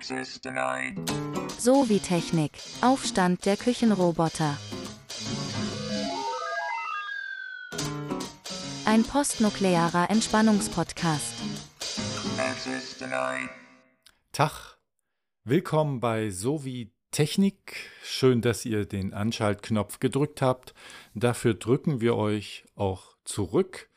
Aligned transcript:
Access 0.00 0.40
denied. 0.40 0.96
So 1.58 1.90
wie 1.90 1.98
Technik. 1.98 2.52
Aufstand 2.80 3.44
der 3.44 3.58
Küchenroboter. 3.58 4.56
Ein 8.86 9.04
postnuklearer 9.04 10.08
Entspannungspodcast. 10.08 11.34
Access 12.38 12.96
denied. 12.96 13.50
Tag, 14.32 14.78
willkommen 15.44 16.00
bei 16.00 16.30
So 16.30 16.64
wie 16.64 16.94
Technik. 17.10 17.90
Schön, 18.02 18.40
dass 18.40 18.64
ihr 18.64 18.86
den 18.86 19.12
Anschaltknopf 19.12 20.00
gedrückt 20.00 20.40
habt. 20.40 20.72
Dafür 21.12 21.52
drücken 21.52 22.00
wir 22.00 22.16
euch 22.16 22.64
auch 22.74 23.16
zurück. 23.24 23.89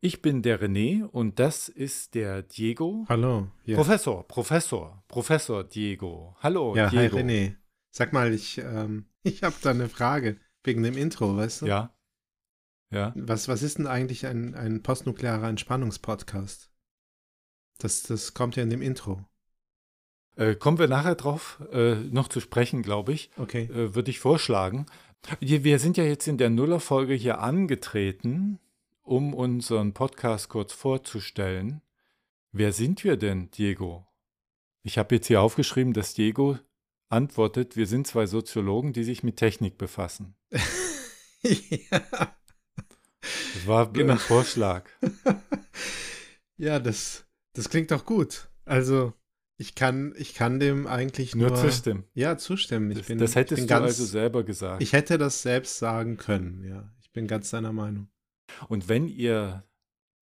Ich 0.00 0.22
bin 0.22 0.42
der 0.42 0.62
René 0.62 1.04
und 1.04 1.40
das 1.40 1.68
ist 1.68 2.14
der 2.14 2.42
Diego. 2.42 3.04
Hallo. 3.08 3.48
Ja, 3.64 3.74
Professor, 3.74 4.26
Professor, 4.28 5.02
Professor 5.08 5.64
Diego. 5.64 6.36
Hallo, 6.40 6.76
ja 6.76 6.88
hi 6.92 6.98
Diego. 6.98 7.16
René. 7.16 7.56
Sag 7.90 8.12
mal, 8.12 8.32
ich, 8.32 8.58
ähm, 8.58 9.06
ich 9.24 9.42
habe 9.42 9.56
da 9.60 9.70
eine 9.70 9.88
Frage 9.88 10.38
wegen 10.62 10.84
dem 10.84 10.96
Intro, 10.96 11.36
weißt 11.36 11.62
du? 11.62 11.66
Ja. 11.66 11.96
Ja. 12.90 13.12
Was, 13.16 13.48
was 13.48 13.62
ist 13.62 13.78
denn 13.78 13.88
eigentlich 13.88 14.24
ein, 14.24 14.54
ein 14.54 14.84
postnuklearer 14.84 15.48
Entspannungspodcast? 15.48 16.70
Das, 17.78 18.04
das 18.04 18.34
kommt 18.34 18.54
ja 18.54 18.62
in 18.62 18.70
dem 18.70 18.82
Intro. 18.82 19.24
Äh, 20.36 20.54
kommen 20.54 20.78
wir 20.78 20.86
nachher 20.86 21.16
drauf 21.16 21.60
äh, 21.72 21.96
noch 21.96 22.28
zu 22.28 22.38
sprechen, 22.38 22.82
glaube 22.82 23.12
ich. 23.12 23.30
Okay. 23.36 23.64
Äh, 23.64 23.96
Würde 23.96 24.12
ich 24.12 24.20
vorschlagen. 24.20 24.86
Wir 25.40 25.64
wir 25.64 25.80
sind 25.80 25.96
ja 25.96 26.04
jetzt 26.04 26.28
in 26.28 26.38
der 26.38 26.50
Nullerfolge 26.50 27.14
hier 27.14 27.40
angetreten, 27.40 28.60
um 29.08 29.32
unseren 29.34 29.94
Podcast 29.94 30.48
kurz 30.50 30.72
vorzustellen. 30.72 31.80
Wer 32.52 32.72
sind 32.72 33.04
wir 33.04 33.16
denn, 33.16 33.50
Diego? 33.50 34.06
Ich 34.82 34.98
habe 34.98 35.14
jetzt 35.16 35.26
hier 35.26 35.40
aufgeschrieben, 35.40 35.92
dass 35.92 36.14
Diego 36.14 36.58
antwortet, 37.08 37.76
wir 37.76 37.86
sind 37.86 38.06
zwei 38.06 38.26
Soziologen, 38.26 38.92
die 38.92 39.04
sich 39.04 39.22
mit 39.22 39.36
Technik 39.36 39.78
befassen. 39.78 40.36
ja. 41.42 42.00
Das 43.54 43.66
war 43.66 43.92
Genau. 43.92 44.12
ein 44.14 44.18
Vorschlag. 44.18 44.88
ja, 46.58 46.78
das, 46.78 47.26
das 47.54 47.68
klingt 47.70 47.90
doch 47.90 48.04
gut. 48.04 48.50
Also, 48.64 49.14
ich 49.56 49.74
kann, 49.74 50.14
ich 50.16 50.34
kann 50.34 50.60
dem 50.60 50.86
eigentlich 50.86 51.34
nur, 51.34 51.48
Nur 51.48 51.56
zustimmen. 51.56 52.04
Ja, 52.14 52.36
zustimmen. 52.36 52.90
Ich 52.90 52.98
Das, 52.98 53.06
bin, 53.06 53.18
das 53.18 53.34
hättest 53.34 53.56
bin 53.62 53.66
du 53.66 53.74
ganz, 53.74 53.84
also 53.86 54.04
selber 54.04 54.44
gesagt. 54.44 54.82
Ich 54.82 54.92
hätte 54.92 55.16
das 55.18 55.42
selbst 55.42 55.78
sagen 55.78 56.18
können, 56.18 56.62
ja. 56.64 56.92
Ich 57.00 57.10
bin 57.12 57.26
ganz 57.26 57.50
deiner 57.50 57.72
Meinung. 57.72 58.08
Und 58.68 58.88
wenn 58.88 59.08
ihr 59.08 59.64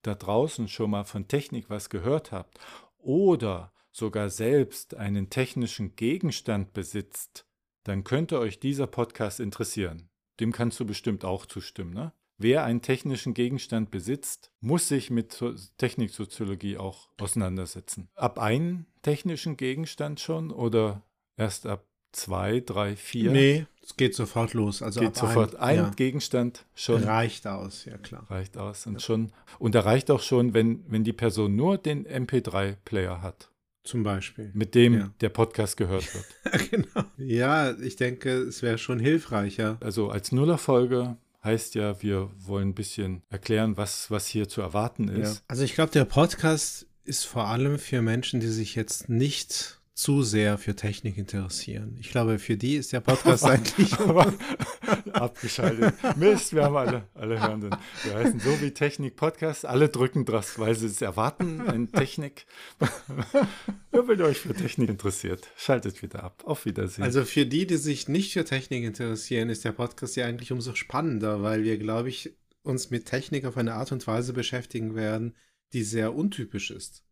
da 0.03 0.15
draußen 0.15 0.69
schon 0.69 0.91
mal 0.91 1.05
von 1.05 1.29
Technik 1.29 1.69
was 1.69 1.91
gehört 1.91 2.33
habt 2.33 2.59
oder 2.99 3.73
sogar 3.91 4.31
selbst 4.31 4.95
einen 4.95 5.31
technischen 5.31 5.97
Gegenstand 5.97 6.73
besitzt, 6.73 7.47
dann 7.85 8.05
könnte 8.05 8.39
euch 8.39 8.61
dieser 8.61 8.87
Podcast 8.87 9.41
interessieren. 9.41 10.09
Dem 10.41 10.53
kannst 10.53 10.79
du 10.81 10.85
bestimmt 10.85 11.25
auch 11.25 11.47
zustimmen. 11.47 11.95
Ne? 11.95 12.13
Wer 12.39 12.65
einen 12.65 12.83
technischen 12.83 13.33
Gegenstand 13.33 13.91
besitzt, 13.91 14.53
muss 14.61 14.89
sich 14.89 15.11
mit 15.11 15.33
so 15.33 15.55
Techniksoziologie 15.79 16.77
auch 16.77 17.09
auseinandersetzen. 17.17 18.11
Ab 18.15 18.39
einem 18.39 18.87
technischen 19.03 19.57
Gegenstand 19.57 20.21
schon 20.21 20.51
oder 20.51 21.03
erst 21.37 21.67
ab 21.67 21.87
zwei, 22.17 22.61
drei, 22.65 22.97
vier? 22.97 23.31
Nee, 23.31 23.67
es 23.83 23.97
geht 23.97 24.15
sofort 24.15 24.53
los. 24.55 24.83
Also 24.83 25.01
Geht 25.01 25.11
ab 25.11 25.17
sofort 25.17 25.57
ein, 25.57 25.77
ja. 25.77 25.91
Gegenstand 25.95 26.65
schon 26.75 27.05
Reicht 27.05 27.47
aus, 27.47 27.85
ja 27.85 27.97
klar. 27.99 28.25
reicht 28.31 28.57
aus 28.59 28.87
und 28.87 29.01
schon 29.03 29.33
und 29.59 29.75
da 29.75 29.81
reicht 29.81 30.11
auch 30.11 30.23
schon, 30.23 30.55
wenn 30.55 30.85
wenn 30.89 31.05
die 31.05 31.13
Person 31.13 31.55
nur 31.57 31.79
den 31.79 32.07
MP3-Player 32.07 33.23
hat, 33.23 33.51
Zum 33.85 34.03
Beispiel. 34.03 34.51
mit 34.55 34.75
dem 34.75 34.95
Ja. 34.95 35.11
der 35.21 35.29
Podcast 35.29 35.77
gehört 35.77 36.07
wird. 36.15 36.71
genau. 36.71 37.05
Ja, 37.19 37.73
ich 37.79 37.97
denke, 37.97 38.31
es 38.43 38.63
wäre 38.63 38.79
schon 38.79 38.99
hilfreicher. 38.99 39.77
Also 39.81 40.11
als 40.11 40.33
Nullerfolge 40.33 41.17
heißt 41.45 41.77
ja, 41.77 42.03
wir 42.03 42.31
wollen 42.39 42.71
ein 42.71 42.75
bisschen 42.75 43.23
erklären, 43.31 43.77
was 43.77 44.11
was 44.11 44.27
hier 44.27 44.49
zu 44.49 44.61
erwarten 44.63 45.09
Ja. 45.09 45.15
ist. 45.31 45.45
Also 45.49 45.63
ich 45.63 45.75
glaube, 45.75 45.93
der 45.93 46.05
Podcast 46.07 46.87
ist 47.05 47.25
vor 47.25 47.47
allem 47.47 47.79
für 47.79 48.03
Menschen, 48.03 48.41
die 48.41 48.49
sich 48.49 48.75
jetzt 48.75 49.09
nicht 49.09 49.76
zu 49.97 50.23
sehr 50.23 50.59
für 50.59 50.77
Technik 50.77 51.17
interessieren. 51.17 51.97
Ich 51.99 52.11
glaube, 52.11 52.39
für 52.39 52.59
die 52.59 52.77
ist 52.77 52.93
der 52.93 53.01
Podcast 53.03 53.45
eigentlich. 53.45 53.95
Abgeschaltet. 55.15 55.95
Mist, 56.17 56.55
wir 56.55 56.65
haben 56.65 56.77
alle, 56.77 57.09
alle 57.15 57.41
Hörenden. 57.41 57.75
Wir 58.05 58.15
heißen 58.15 58.39
so 58.39 58.61
wie 58.61 58.73
Technik 58.73 59.17
Podcast. 59.17 59.65
Alle 59.65 59.89
drücken 59.89 60.27
drauf, 60.27 60.59
weil 60.59 60.75
sie 60.75 60.87
es 60.87 61.01
erwarten 61.01 61.67
in 61.67 61.91
Technik. 61.91 62.45
wenn 63.91 64.19
ihr 64.19 64.27
euch 64.27 64.39
für 64.39 64.53
Technik 64.53 64.91
interessiert, 64.91 65.49
schaltet 65.57 66.03
wieder 66.03 66.23
ab. 66.25 66.43
Auf 66.45 66.67
Wiedersehen. 66.67 67.03
Also 67.03 67.25
für 67.25 67.47
die, 67.47 67.67
die 67.67 67.79
sich 67.79 68.07
nicht 68.07 68.35
für 68.35 68.45
Technik 68.45 68.85
interessieren, 68.85 69.49
ist 69.49 69.65
der 69.65 69.73
Podcast 69.73 70.15
ja 70.17 70.27
eigentlich 70.27 70.53
umso 70.53 70.75
spannender, 70.75 71.43
weil 71.43 71.65
wir, 71.65 71.79
glaube 71.79 72.11
ich, 72.11 72.37
uns 72.63 72.91
mit 72.91 73.07
Technik 73.07 73.47
auf 73.47 73.57
eine 73.57 73.73
Art 73.73 73.93
und 73.93 74.07
Weise 74.07 74.35
beschäftigen 74.35 74.95
werden, 74.95 75.35
die 75.73 75.85
sehr 75.85 76.15
untypisch 76.15 76.71
ist. 76.71 77.06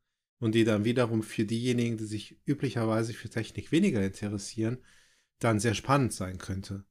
Und 0.45 0.55
die 0.55 0.65
dann 0.65 0.85
wiederum 0.85 1.23
für 1.23 1.47
diejenigen, 1.47 1.97
die 1.97 2.05
sich 2.05 2.39
üblicherweise 2.45 3.15
für 3.15 3.31
Technik 3.31 3.73
weniger 3.73 4.05
interessieren, 4.05 4.77
dann 5.39 5.59
sehr 5.59 5.73
spannend 5.73 6.13
sein 6.13 6.37
könnte. 6.37 6.85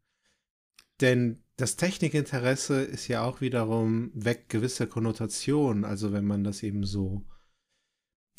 Denn 1.02 1.44
das 1.56 1.76
Technikinteresse 1.76 2.82
ist 2.82 3.08
ja 3.08 3.24
auch 3.24 3.42
wiederum 3.42 4.10
weg 4.16 4.50
gewisser 4.50 4.88
Konnotationen. 4.88 5.86
Also 5.86 6.12
wenn 6.12 6.26
man 6.26 6.44
das 6.44 6.64
eben 6.64 6.84
so, 6.84 7.28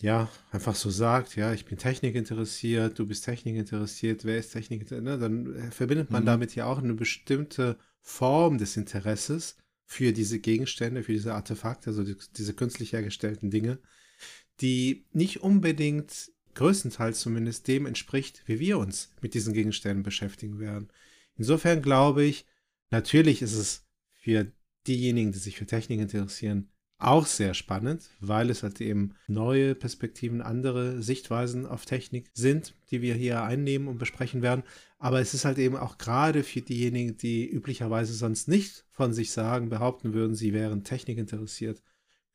ja, 0.00 0.28
einfach 0.50 0.74
so 0.74 0.90
sagt, 0.90 1.36
ja, 1.36 1.52
ich 1.52 1.64
bin 1.64 1.78
Technik 1.78 2.16
interessiert, 2.16 2.98
du 2.98 3.06
bist 3.06 3.24
Technik 3.24 3.54
interessiert, 3.54 4.24
wer 4.24 4.38
ist 4.38 4.50
Technik 4.50 4.80
interessiert, 4.80 5.04
ne? 5.04 5.16
dann 5.16 5.54
äh, 5.54 5.70
verbindet 5.70 6.10
man 6.10 6.24
Mhm. 6.24 6.26
damit 6.26 6.56
ja 6.56 6.66
auch 6.66 6.78
eine 6.78 6.94
bestimmte 6.94 7.78
Form 8.00 8.58
des 8.58 8.76
Interesses 8.76 9.58
für 9.84 10.12
diese 10.12 10.40
Gegenstände, 10.40 11.04
für 11.04 11.12
diese 11.12 11.34
Artefakte, 11.34 11.90
also 11.90 12.02
die, 12.02 12.16
diese 12.36 12.54
künstlich 12.54 12.92
hergestellten 12.92 13.52
Dinge, 13.52 13.78
die 14.60 15.06
nicht 15.12 15.42
unbedingt, 15.42 16.32
größtenteils 16.54 17.20
zumindest, 17.20 17.66
dem 17.68 17.86
entspricht, 17.86 18.42
wie 18.46 18.60
wir 18.60 18.78
uns 18.78 19.12
mit 19.20 19.34
diesen 19.34 19.54
Gegenständen 19.54 20.02
beschäftigen 20.02 20.58
werden. 20.58 20.88
Insofern 21.36 21.82
glaube 21.82 22.24
ich, 22.24 22.46
natürlich 22.90 23.42
ist 23.42 23.54
es 23.54 23.86
für 24.12 24.52
diejenigen, 24.86 25.32
die 25.32 25.38
sich 25.38 25.56
für 25.56 25.66
Technik 25.66 26.00
interessieren, 26.00 26.70
auch 26.98 27.26
sehr 27.26 27.54
spannend, 27.54 28.08
weil 28.20 28.50
es 28.50 28.62
halt 28.62 28.80
eben 28.80 29.14
neue 29.26 29.74
Perspektiven, 29.74 30.40
andere 30.40 31.02
Sichtweisen 31.02 31.66
auf 31.66 31.84
Technik 31.84 32.30
sind, 32.32 32.74
die 32.90 33.02
wir 33.02 33.14
hier 33.14 33.42
einnehmen 33.42 33.88
und 33.88 33.98
besprechen 33.98 34.42
werden. 34.42 34.62
Aber 34.98 35.20
es 35.20 35.34
ist 35.34 35.44
halt 35.44 35.58
eben 35.58 35.76
auch 35.76 35.98
gerade 35.98 36.44
für 36.44 36.62
diejenigen, 36.62 37.16
die 37.16 37.46
üblicherweise 37.46 38.14
sonst 38.14 38.48
nicht 38.48 38.86
von 38.90 39.12
sich 39.12 39.32
sagen, 39.32 39.68
behaupten 39.68 40.14
würden, 40.14 40.34
sie 40.34 40.52
wären 40.52 40.84
Technik 40.84 41.18
interessiert, 41.18 41.82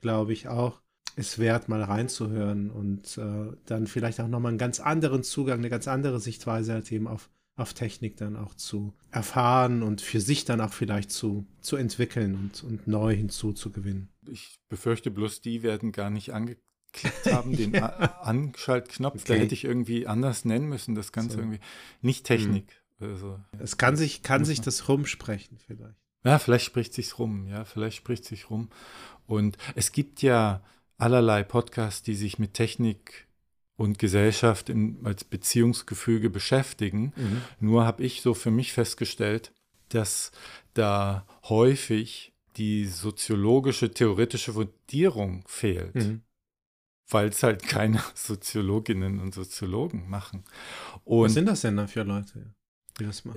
glaube 0.01 0.33
ich 0.33 0.47
auch, 0.49 0.81
es 1.19 1.39
wert, 1.39 1.69
mal 1.69 1.81
reinzuhören 1.83 2.69
und 2.71 3.17
äh, 3.17 3.51
dann 3.65 3.87
vielleicht 3.87 4.19
auch 4.19 4.27
nochmal 4.27 4.49
einen 4.51 4.57
ganz 4.57 4.79
anderen 4.79 5.23
Zugang, 5.23 5.59
eine 5.59 5.69
ganz 5.69 5.87
andere 5.87 6.19
Sichtweise 6.19 6.73
halt 6.73 6.91
eben 6.91 7.07
auf, 7.07 7.29
auf 7.55 7.73
Technik 7.73 8.17
dann 8.17 8.35
auch 8.35 8.53
zu 8.55 8.93
erfahren 9.11 9.83
und 9.83 10.01
für 10.01 10.21
sich 10.21 10.45
dann 10.45 10.61
auch 10.61 10.73
vielleicht 10.73 11.11
zu, 11.11 11.45
zu 11.61 11.75
entwickeln 11.75 12.35
und, 12.35 12.63
und 12.63 12.87
neu 12.87 13.15
hinzuzugewinnen. 13.15 14.09
ich 14.27 14.55
befürchte 14.69 15.11
bloß, 15.11 15.41
die 15.41 15.63
werden 15.63 15.91
gar 15.91 16.09
nicht 16.09 16.33
angeklickt 16.33 16.63
haben, 17.31 17.55
den 17.55 17.73
Ja. 17.73 17.87
Anschaltknopf. 18.21 19.23
Da 19.25 19.33
Okay. 19.33 19.43
hätte 19.43 19.53
ich 19.53 19.63
irgendwie 19.65 20.07
anders 20.07 20.45
nennen 20.45 20.69
müssen, 20.69 20.95
das 20.95 21.11
Ganze 21.11 21.35
So. 21.35 21.39
irgendwie. 21.41 21.59
Nicht 22.01 22.25
Technik. 22.25 22.81
Also, 22.99 23.39
Es 23.57 23.77
kann 23.77 23.95
sich, 23.95 24.23
kann 24.23 24.43
sich 24.45 24.59
das 24.61 24.89
rumsprechen 24.89 25.57
vielleicht. 25.65 25.95
Ja, 26.25 26.37
vielleicht 26.37 26.65
spricht 26.65 26.93
sich's 26.93 27.17
rum, 27.17 27.47
ja, 27.47 27.63
vielleicht 27.63 27.95
spricht 27.95 28.25
sich 28.25 28.49
rum. 28.49 28.69
Und 29.25 29.57
es 29.75 29.93
gibt 29.93 30.21
ja 30.21 30.61
allerlei 30.99 31.43
Podcasts, 31.43 32.03
die 32.03 32.13
sich 32.13 32.37
mit 32.37 32.53
Technik 32.53 33.27
und 33.77 33.97
Gesellschaft 33.97 34.69
in, 34.69 34.99
als 35.05 35.23
Beziehungsgefüge 35.23 36.29
beschäftigen. 36.29 37.13
Nur 37.59 37.85
habe 37.85 38.03
ich 38.03 38.21
so 38.21 38.33
für 38.33 38.51
mich 38.51 38.73
festgestellt, 38.73 39.51
dass 39.89 40.31
da 40.73 41.25
häufig 41.45 42.33
die 42.57 42.85
soziologische, 42.85 43.91
theoretische 43.91 44.53
Fundierung 44.53 45.43
fehlt, 45.47 45.95
Mhm. 45.95 46.21
weil 47.09 47.29
es 47.29 47.41
halt 47.41 47.63
keine 47.63 48.03
Soziologinnen 48.15 49.19
und 49.19 49.33
Soziologen 49.33 50.09
machen. 50.09 50.43
Was 50.93 51.01
Und 51.05 51.29
sind 51.29 51.45
das 51.45 51.61
denn 51.61 51.77
da 51.77 51.87
für 51.87 52.03
Leute, 52.03 52.53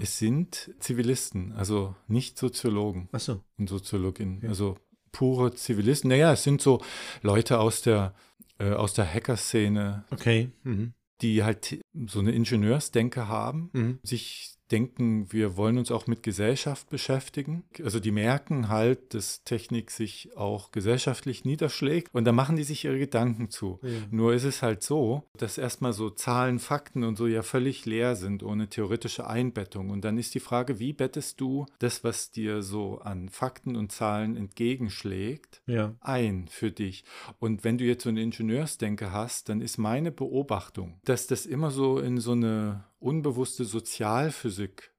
es 0.00 0.19
sind 0.19 0.75
Zivilisten, 0.81 1.52
also 1.52 1.94
nicht 2.08 2.36
Soziologen 2.36 3.08
Achso, 3.12 3.44
und 3.58 3.69
Soziologinnen, 3.69 4.40
Ja. 4.42 4.48
also 4.48 4.76
pure 5.12 5.54
Zivilisten. 5.54 6.08
Naja, 6.10 6.32
es 6.32 6.42
sind 6.42 6.60
so 6.60 6.80
Leute 7.22 7.58
aus 7.60 7.82
der, 7.82 8.14
äh, 8.58 8.72
aus 8.72 8.94
der 8.94 9.06
Hacker-Szene, 9.12 10.04
okay. 10.10 10.50
Mhm. 10.64 10.94
die 11.20 11.44
halt 11.44 11.78
so 12.06 12.18
eine 12.18 12.32
Ingenieursdenke 12.32 13.28
haben, 13.28 13.70
Mhm. 13.72 13.98
sich 14.02 14.56
denken, 14.72 15.30
wir 15.32 15.56
wollen 15.56 15.78
uns 15.78 15.90
auch 15.90 16.06
mit 16.06 16.22
Gesellschaft 16.22 16.88
beschäftigen. 16.90 17.64
Also 17.84 18.00
die 18.00 18.10
merken 18.10 18.69
halt, 18.69 19.14
dass 19.14 19.44
Technik 19.44 19.90
sich 19.90 20.30
auch 20.36 20.72
gesellschaftlich 20.72 21.44
niederschlägt 21.44 22.14
und 22.14 22.24
da 22.24 22.32
machen 22.32 22.56
die 22.56 22.64
sich 22.64 22.84
ihre 22.84 22.98
Gedanken 22.98 23.50
zu. 23.50 23.78
Ja. 23.82 23.90
Nur 24.10 24.34
ist 24.34 24.44
es 24.44 24.62
halt 24.62 24.82
so, 24.82 25.24
dass 25.36 25.58
erstmal 25.58 25.92
so 25.92 26.10
Zahlen, 26.10 26.58
Fakten 26.58 27.04
und 27.04 27.16
so 27.16 27.26
ja 27.26 27.42
völlig 27.42 27.84
leer 27.86 28.16
sind, 28.16 28.42
ohne 28.42 28.69
theoretische 28.69 29.26
Einbettung. 29.26 29.90
Und 29.90 30.02
dann 30.04 30.16
ist 30.19 30.34
die 30.34 30.40
Frage, 30.40 30.78
wie 30.78 30.92
bettest 30.92 31.40
du 31.40 31.66
das, 31.78 32.02
was 32.02 32.30
dir 32.30 32.62
so 32.62 32.98
an 33.00 33.28
Fakten 33.28 33.76
und 33.76 33.92
Zahlen 33.92 34.36
entgegenschlägt, 34.36 35.62
Ja. 35.66 35.94
ein 36.00 36.48
für 36.48 36.70
dich. 36.70 37.04
Und 37.38 37.64
wenn 37.64 37.78
du 37.78 37.84
jetzt 37.84 38.04
so 38.04 38.08
eine 38.08 38.22
Ingenieursdenke 38.22 39.12
hast, 39.12 39.48
dann 39.48 39.60
ist 39.60 39.78
meine 39.78 40.10
Beobachtung, 40.10 40.98
dass 41.04 41.26
das 41.26 41.46
immer 41.46 41.70
so 41.70 41.98
in 41.98 42.19
so 42.19 42.32
eine 42.32 42.84
unbewusste 43.02 43.64
Sozialphysik 43.64 44.93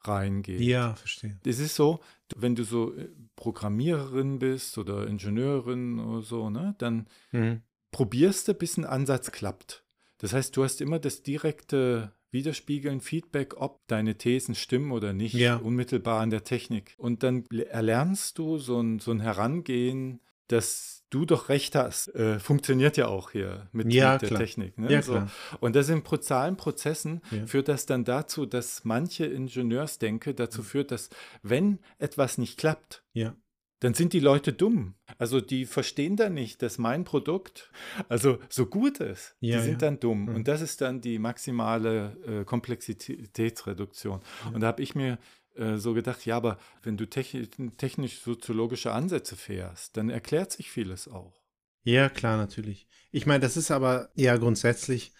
reingeht. 0.00 0.60
Ja, 0.60 0.94
verstehe. 0.94 1.38
Es 1.46 1.58
ist 1.58 1.76
so, 1.76 2.00
wenn 2.36 2.54
du 2.54 2.64
so 2.64 2.94
äh, 2.94 3.08
Programmiererin 3.36 4.38
bist 4.38 4.78
oder 4.78 5.06
Ingenieurin 5.06 5.98
oder 6.00 6.22
so, 6.22 6.50
ne, 6.50 6.74
dann 6.78 7.06
Mhm. 7.30 7.62
probierst 7.92 8.48
du, 8.48 8.54
bis 8.54 8.76
ein 8.78 8.84
Ansatz 8.84 9.30
klappt. 9.30 9.84
Das 10.18 10.32
heißt, 10.32 10.56
du 10.56 10.64
hast 10.64 10.80
immer 10.80 10.98
das 10.98 11.22
direkte 11.22 12.12
Widerspiegeln, 12.30 13.00
Feedback, 13.00 13.54
ob 13.60 13.86
deine 13.88 14.16
Thesen 14.16 14.54
stimmen 14.54 14.90
oder 14.92 15.12
nicht, 15.12 15.34
Ja. 15.34 15.56
unmittelbar 15.56 16.20
an 16.20 16.30
der 16.30 16.44
Technik. 16.44 16.94
Und 16.96 17.22
dann 17.22 17.44
le- 17.50 17.68
erlernst 17.68 18.38
du 18.38 18.58
so 18.58 18.80
ein, 18.80 18.98
so 19.00 19.10
ein 19.10 19.20
Herangehen, 19.20 20.20
dass 20.48 21.01
du 21.12 21.24
doch 21.26 21.48
recht 21.48 21.74
hast. 21.76 22.08
Äh, 22.14 22.38
funktioniert 22.40 22.96
ja 22.96 23.06
auch 23.06 23.30
hier 23.30 23.68
mit, 23.72 23.92
Ja, 23.92 24.14
mit 24.14 24.22
der. 24.30 24.38
Technik. 24.38 24.76
Ne? 24.78 24.90
Ja, 24.90 25.02
so. 25.02 25.12
klar. 25.12 25.30
Und 25.60 25.76
das 25.76 25.88
in 25.88 26.02
prozalen 26.02 26.56
Prozessen 26.56 27.20
Ja. 27.30 27.46
führt 27.46 27.68
das 27.68 27.86
dann 27.86 28.04
dazu, 28.04 28.46
dass 28.46 28.84
manche 28.84 29.26
Ingenieursdenke 29.26 30.34
dazu 30.34 30.62
führt, 30.62 30.90
dass 30.90 31.10
wenn 31.42 31.78
etwas 31.98 32.38
nicht 32.38 32.58
klappt, 32.58 33.04
Ja. 33.12 33.36
dann 33.80 33.94
sind 33.94 34.12
die 34.12 34.20
Leute 34.20 34.52
dumm. 34.52 34.94
Also 35.18 35.40
die 35.40 35.66
verstehen 35.66 36.16
dann 36.16 36.34
nicht, 36.34 36.62
dass 36.62 36.78
mein 36.78 37.04
Produkt 37.04 37.70
also 38.08 38.38
so 38.48 38.66
gut 38.66 38.98
ist. 39.00 39.36
Ja, 39.40 39.58
die 39.58 39.64
sind 39.64 39.82
dann 39.82 40.00
dumm. 40.00 40.26
Mhm. 40.26 40.34
Und 40.36 40.48
das 40.48 40.60
ist 40.62 40.80
dann 40.80 41.00
die 41.00 41.18
maximale 41.18 42.16
äh, 42.26 42.44
Komplexitätsreduktion. 42.44 44.20
Und 44.52 44.60
da 44.60 44.68
habe 44.68 44.82
ich 44.82 44.94
mir 44.94 45.18
äh, 45.56 45.76
so 45.76 45.94
gedacht, 45.94 46.24
ja, 46.26 46.36
aber 46.36 46.58
wenn 46.82 46.96
du 46.96 47.04
techni- 47.04 47.76
technisch-soziologische 47.76 48.92
Ansätze 48.92 49.36
fährst, 49.36 49.96
dann 49.96 50.10
erklärt 50.10 50.52
sich 50.52 50.70
vieles 50.70 51.08
auch. 51.08 51.42
Ja, 51.84 52.08
klar, 52.08 52.36
natürlich. 52.36 52.86
Ich 53.10 53.26
meine, 53.26 53.40
das 53.40 53.56
ist 53.56 53.70
aber 53.70 54.10
ja 54.14 54.36
grundsätzlich, 54.36 55.12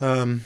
ähm, 0.00 0.44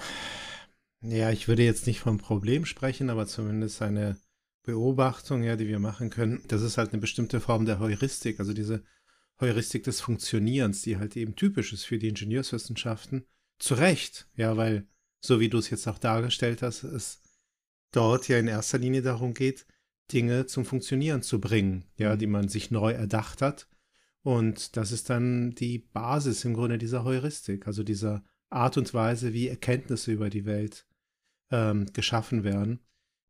ja, 1.03 1.31
ich 1.31 1.49
würde 1.49 1.65
jetzt 1.65 1.87
nicht 1.87 2.01
vom 2.01 2.19
Problem 2.19 2.65
sprechen, 2.65 3.11
aber 3.11 3.27
zumindest 3.27 3.83
eine 3.83 4.19
Beobachtung, 4.63 5.43
ja, 5.43 5.57
die 5.57 5.67
wir 5.67 5.79
machen 5.79 6.11
können. 6.11 6.43
Das 6.49 6.63
ist 6.63 6.79
halt 6.79 6.93
eine 6.93 7.01
bestimmte 7.01 7.41
Form 7.41 7.65
der 7.65 7.79
Heuristik, 7.79 8.39
also 8.39 8.53
diese 8.53 8.85
Heuristik 9.41 9.85
des 9.85 10.01
Funktionierens, 10.01 10.83
die 10.83 10.99
halt 10.99 11.17
eben 11.17 11.35
typisch 11.35 11.73
ist 11.73 11.85
für 11.85 11.99
die 11.99 12.09
Ingenieurswissenschaften. 12.09 13.25
Zu 13.59 13.75
Recht, 13.75 14.29
ja, 14.37 14.57
weil, 14.57 14.87
so 15.21 15.41
wie 15.41 15.49
du 15.49 15.59
es 15.59 15.71
jetzt 15.71 15.89
auch 15.89 15.99
dargestellt 15.99 16.63
hast, 16.63 16.85
es 16.85 17.23
dort 17.93 18.29
ja 18.29 18.39
in 18.39 18.49
erster 18.49 18.79
Linie 18.79 19.03
darum 19.03 19.35
geht, 19.35 19.67
Dinge 20.13 20.47
zum 20.47 20.65
Funktionieren 20.65 21.23
zu 21.23 21.41
bringen, 21.41 21.85
ja, 21.97 22.15
Mhm. 22.15 22.19
die 22.19 22.27
man 22.27 22.49
sich 22.49 22.71
neu 22.71 22.93
erdacht 22.93 23.43
hat. 23.43 23.69
Und 24.23 24.77
das 24.77 24.93
ist 24.93 25.09
dann 25.09 25.53
die 25.53 25.79
Basis 25.79 26.45
im 26.45 26.55
Grunde 26.55 26.79
dieser 26.79 27.05
Heuristik, 27.05 27.67
also 27.67 27.83
dieser 27.83 28.23
Art 28.51 28.77
und 28.77 28.93
Weise, 28.93 29.33
wie 29.33 29.49
Erkenntnisse 29.49 30.13
über 30.13 30.29
die 30.29 30.45
Welt 30.45 30.87
ähm, 31.51 31.87
geschaffen 31.93 32.45
werden, 32.45 32.81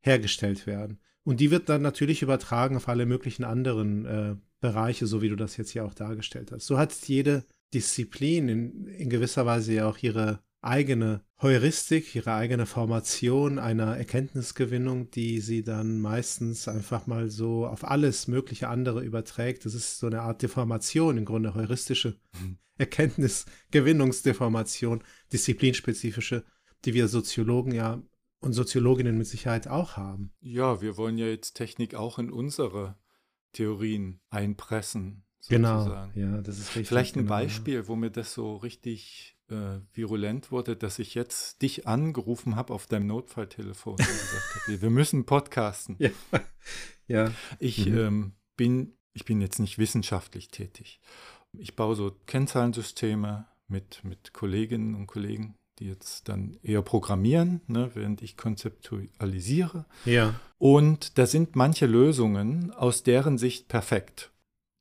hergestellt 0.02 0.66
werden. 0.66 0.98
Und 1.22 1.40
die 1.40 1.50
wird 1.50 1.68
dann 1.68 1.82
natürlich 1.82 2.22
übertragen 2.22 2.76
auf 2.76 2.88
alle 2.88 3.06
möglichen 3.06 3.44
anderen 3.44 4.04
äh, 4.06 4.36
Bereiche, 4.60 5.06
so 5.06 5.22
wie 5.22 5.28
du 5.28 5.36
das 5.36 5.56
jetzt 5.56 5.70
hier 5.70 5.84
auch 5.84 5.94
dargestellt 5.94 6.50
hast. 6.50 6.66
So 6.66 6.78
hat 6.78 6.92
jede 7.06 7.44
Disziplin 7.72 8.48
in, 8.48 8.86
in 8.86 9.10
gewisser 9.10 9.46
Weise 9.46 9.74
ja 9.74 9.88
auch 9.88 9.98
ihre 9.98 10.40
eigene 10.62 11.22
Heuristik, 11.40 12.14
ihre 12.14 12.34
eigene 12.34 12.66
Formation 12.66 13.58
einer 13.58 13.96
Erkenntnisgewinnung, 13.96 15.10
die 15.10 15.40
sie 15.40 15.62
dann 15.62 15.98
meistens 16.00 16.68
einfach 16.68 17.06
mal 17.06 17.30
so 17.30 17.66
auf 17.66 17.82
alles 17.84 18.28
mögliche 18.28 18.68
andere 18.68 19.02
überträgt. 19.02 19.64
Das 19.64 19.72
ist 19.74 19.98
so 19.98 20.06
eine 20.06 20.20
Art 20.22 20.42
Deformation, 20.42 21.16
im 21.16 21.24
Grunde 21.24 21.54
heuristische 21.54 22.18
Mhm. 22.40 22.58
Erkenntnisgewinnungsdeformation, 22.78 25.02
disziplinspezifische, 25.32 26.44
die 26.84 26.94
wir 26.94 27.08
Soziologen 27.08 27.74
ja 27.74 28.00
und 28.40 28.52
Soziologinnen 28.54 29.18
mit 29.18 29.26
Sicherheit 29.26 29.68
auch 29.68 29.98
haben. 29.98 30.32
Ja, 30.40 30.80
wir 30.80 30.96
wollen 30.96 31.18
ja 31.18 31.26
jetzt 31.26 31.52
Technik 31.54 31.94
auch 31.94 32.18
in 32.18 32.30
unsere 32.30 32.96
Theorien 33.52 34.20
einpressen. 34.30 35.24
Genau, 35.48 35.80
sozusagen. 35.80 36.18
ja, 36.18 36.40
das 36.42 36.58
ist 36.58 36.68
richtig. 36.68 36.88
Vielleicht 36.88 37.16
ein 37.16 37.24
genau, 37.24 37.34
ja. 37.34 37.40
Beispiel, 37.40 37.88
wo 37.88 37.96
mir 37.96 38.10
das 38.10 38.32
so 38.34 38.56
richtig 38.56 39.36
äh, 39.50 39.80
virulent 39.92 40.50
wurde, 40.52 40.76
dass 40.76 40.98
ich 40.98 41.14
jetzt 41.14 41.62
dich 41.62 41.86
angerufen 41.86 42.56
habe 42.56 42.72
auf 42.74 42.86
deinem 42.86 43.06
Notfalltelefon 43.06 43.94
und 43.94 43.98
gesagt 43.98 44.60
habe, 44.66 44.82
wir 44.82 44.90
müssen 44.90 45.24
podcasten. 45.26 45.96
Ja, 47.08 47.24
ja. 47.26 47.32
Ich 47.58 47.86
Mhm. 47.86 47.98
ähm, 47.98 48.32
bin, 48.56 48.92
ich 49.14 49.24
bin 49.24 49.40
jetzt 49.40 49.58
nicht 49.58 49.78
wissenschaftlich 49.78 50.48
tätig. 50.48 51.00
Ich 51.58 51.74
baue 51.74 51.96
so 51.96 52.12
Kennzahlensysteme 52.26 53.46
mit, 53.66 54.04
mit 54.04 54.32
Kolleginnen 54.32 54.94
und 54.94 55.06
Kollegen, 55.08 55.56
die 55.78 55.86
jetzt 55.86 56.28
dann 56.28 56.58
eher 56.62 56.82
programmieren, 56.82 57.62
ne, 57.66 57.90
während 57.94 58.22
ich 58.22 58.36
konzeptualisiere. 58.36 59.86
ja. 60.04 60.34
Und 60.58 61.16
da 61.16 61.24
sind 61.26 61.56
manche 61.56 61.86
Lösungen 61.86 62.70
aus 62.72 63.02
deren 63.02 63.38
Sicht 63.38 63.68
perfekt. 63.68 64.30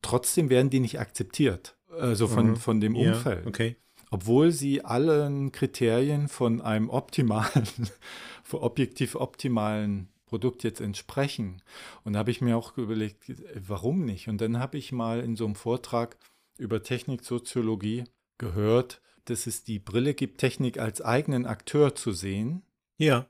Trotzdem 0.02 0.50
werden 0.50 0.70
die 0.70 0.82
nicht 0.82 1.00
akzeptiert, 1.00 1.78
also 1.98 2.28
von, 2.28 2.52
Mhm. 2.52 2.56
von 2.58 2.82
dem 2.82 2.96
ja, 2.96 3.14
Umfeld 3.14 3.48
Okay. 3.48 3.78
Obwohl 4.10 4.52
sie 4.52 4.84
allen 4.84 5.52
Kriterien 5.52 6.28
von 6.28 6.62
einem 6.62 6.90
optimalen, 6.90 7.68
von 8.44 8.62
objektiv 8.62 9.16
optimalen 9.16 10.10
Produkt 10.26 10.64
jetzt 10.64 10.82
entsprechen. 10.82 11.62
Und 12.04 12.14
da 12.14 12.20
habe 12.20 12.32
ich 12.32 12.42
mir 12.42 12.56
auch 12.56 12.78
überlegt, 12.78 13.32
warum 13.56 14.06
nicht? 14.06 14.28
Und 14.28 14.40
dann 14.42 14.60
habe 14.60 14.78
ich 14.78 14.92
mal 14.92 15.20
in 15.22 15.36
so 15.36 15.46
einem 15.46 15.56
Vortrag 15.56 16.18
über 16.58 16.84
Techniksoziologie 16.84 18.04
gehört, 18.38 19.02
dass 19.26 19.48
es 19.48 19.64
die 19.64 19.80
Brille 19.80 20.14
gibt, 20.14 20.40
Technik 20.40 20.78
als 20.80 21.02
eigenen 21.02 21.46
Akteur 21.46 21.96
zu 21.96 22.12
sehen. 22.12 22.64
Ja. 22.98 23.28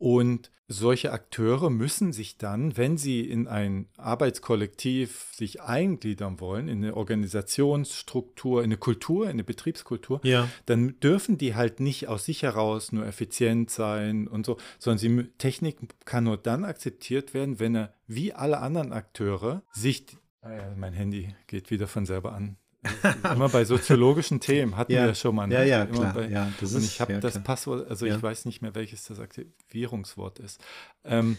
Und 0.00 0.50
solche 0.66 1.12
Akteure 1.12 1.68
müssen 1.68 2.12
sich 2.12 2.38
dann, 2.38 2.76
wenn 2.78 2.96
sie 2.96 3.20
in 3.20 3.46
ein 3.48 3.86
Arbeitskollektiv 3.98 5.28
sich 5.34 5.60
eingliedern 5.60 6.40
wollen, 6.40 6.68
in 6.68 6.78
eine 6.82 6.96
Organisationsstruktur, 6.96 8.60
in 8.60 8.66
eine 8.68 8.76
Kultur, 8.78 9.24
in 9.24 9.32
eine 9.32 9.44
Betriebskultur, 9.44 10.20
Ja. 10.24 10.48
dann 10.66 10.98
dürfen 11.00 11.36
die 11.38 11.54
halt 11.54 11.80
nicht 11.80 12.08
aus 12.08 12.24
sich 12.24 12.42
heraus 12.42 12.92
nur 12.92 13.04
effizient 13.06 13.70
sein 13.70 14.26
und 14.26 14.46
so, 14.46 14.56
sondern 14.78 14.98
sie, 14.98 15.24
Technik 15.38 15.76
kann 16.06 16.24
nur 16.24 16.38
dann 16.38 16.64
akzeptiert 16.64 17.34
werden, 17.34 17.58
wenn 17.60 17.74
er 17.74 17.94
wie 18.06 18.32
alle 18.32 18.58
anderen 18.60 18.92
Akteure 18.92 19.62
sich, 19.72 20.06
ah 20.40 20.52
ja, 20.52 20.74
mein 20.76 20.94
Handy 20.94 21.34
geht 21.46 21.70
wieder 21.70 21.88
von 21.88 22.06
selber 22.06 22.32
an. 22.32 22.56
Immer 23.34 23.48
bei 23.50 23.64
soziologischen 23.64 24.40
Themen 24.40 24.76
hatten 24.76 24.92
Ja. 24.92 25.00
wir 25.02 25.06
ja 25.08 25.14
schon 25.14 25.34
mal. 25.34 25.46
ne? 25.46 25.54
Ja, 25.56 25.62
ja, 25.64 25.86
klar. 25.86 26.14
bei- 26.14 26.28
ja, 26.28 26.50
das 26.60 26.72
und 26.74 26.78
ist, 26.82 26.86
ich 26.92 27.00
habe 27.00 27.12
ja, 27.14 27.20
das 27.20 27.32
klar. 27.34 27.44
Passwort, 27.44 27.88
also 27.90 28.06
ich 28.06 28.22
weiß 28.22 28.44
nicht 28.46 28.62
mehr, 28.62 28.74
welches 28.74 29.04
das 29.04 29.20
Aktivierungswort 29.20 30.38
ist. 30.38 30.62
Ähm, 31.04 31.36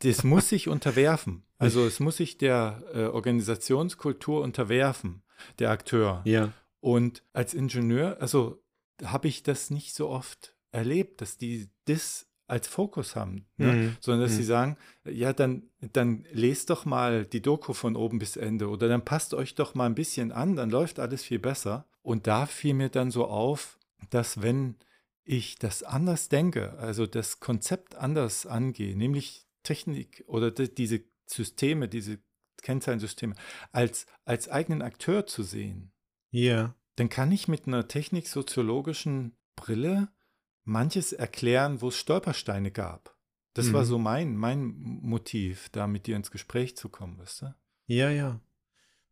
das 0.00 0.22
muss 0.22 0.48
sich 0.50 0.68
unterwerfen. 0.68 1.42
Also 1.58 1.84
es 1.86 1.98
muss 1.98 2.18
sich 2.18 2.38
der 2.38 2.82
äh, 2.94 3.04
Organisationskultur 3.06 4.42
unterwerfen, 4.42 5.22
der 5.58 5.70
Akteur. 5.70 6.20
Ja. 6.24 6.52
Und 6.80 7.22
als 7.32 7.54
Ingenieur, 7.54 8.18
also 8.20 8.62
habe 9.04 9.28
ich 9.28 9.42
das 9.42 9.70
nicht 9.70 9.94
so 9.94 10.08
oft 10.10 10.54
erlebt, 10.72 11.20
dass 11.20 11.38
die 11.38 11.68
das 11.86 12.26
als 12.52 12.68
Fokus 12.68 13.16
haben, 13.16 13.46
ne? 13.56 13.72
Mhm. 13.72 13.96
sondern 14.00 14.22
dass 14.22 14.32
Mhm. 14.32 14.36
sie 14.36 14.44
sagen, 14.44 14.76
ja, 15.04 15.32
dann, 15.32 15.70
dann 15.92 16.24
lest 16.32 16.70
doch 16.70 16.84
mal 16.84 17.24
die 17.24 17.40
Doku 17.42 17.72
von 17.72 17.96
oben 17.96 18.18
bis 18.18 18.36
Ende 18.36 18.68
oder 18.68 18.88
dann 18.88 19.04
passt 19.04 19.34
euch 19.34 19.54
doch 19.54 19.74
mal 19.74 19.86
ein 19.86 19.94
bisschen 19.94 20.30
an, 20.32 20.54
dann 20.56 20.70
läuft 20.70 20.98
alles 21.00 21.22
viel 21.24 21.38
besser. 21.38 21.86
Und 22.02 22.26
da 22.26 22.46
fiel 22.46 22.74
mir 22.74 22.88
dann 22.90 23.10
so 23.10 23.26
auf, 23.26 23.78
dass 24.10 24.42
wenn 24.42 24.76
ich 25.24 25.56
das 25.58 25.82
anders 25.82 26.28
denke, 26.28 26.76
also 26.78 27.06
das 27.06 27.40
Konzept 27.40 27.94
anders 27.94 28.44
angehe, 28.46 28.96
nämlich 28.96 29.46
Technik 29.62 30.24
oder 30.26 30.50
di- 30.50 30.74
diese 30.74 31.02
Systeme, 31.26 31.88
diese 31.88 32.18
Kennzahlensysteme 32.62 33.34
als, 33.72 34.06
als 34.24 34.48
eigenen 34.48 34.82
Akteur 34.82 35.26
zu 35.26 35.42
sehen, 35.42 35.92
Ja. 36.32 36.74
dann 36.96 37.08
kann 37.08 37.30
ich 37.32 37.46
mit 37.48 37.66
einer 37.66 37.86
techniksoziologischen 37.88 39.36
Brille 39.56 40.08
manches 40.64 41.12
erklären, 41.12 41.80
wo 41.80 41.88
es 41.88 41.96
Stolpersteine 41.96 42.70
gab. 42.70 43.16
Das 43.54 43.72
war 43.72 43.82
Mhm. 43.82 43.86
so 43.86 43.98
mein, 43.98 44.36
mein 44.36 44.64
Motiv, 45.02 45.68
da 45.72 45.86
mit 45.86 46.06
dir 46.06 46.16
ins 46.16 46.30
Gespräch 46.30 46.76
zu 46.76 46.88
kommen, 46.88 47.18
weißt 47.18 47.42
du? 47.42 47.54
Ja, 47.86 48.10
ja. 48.10 48.40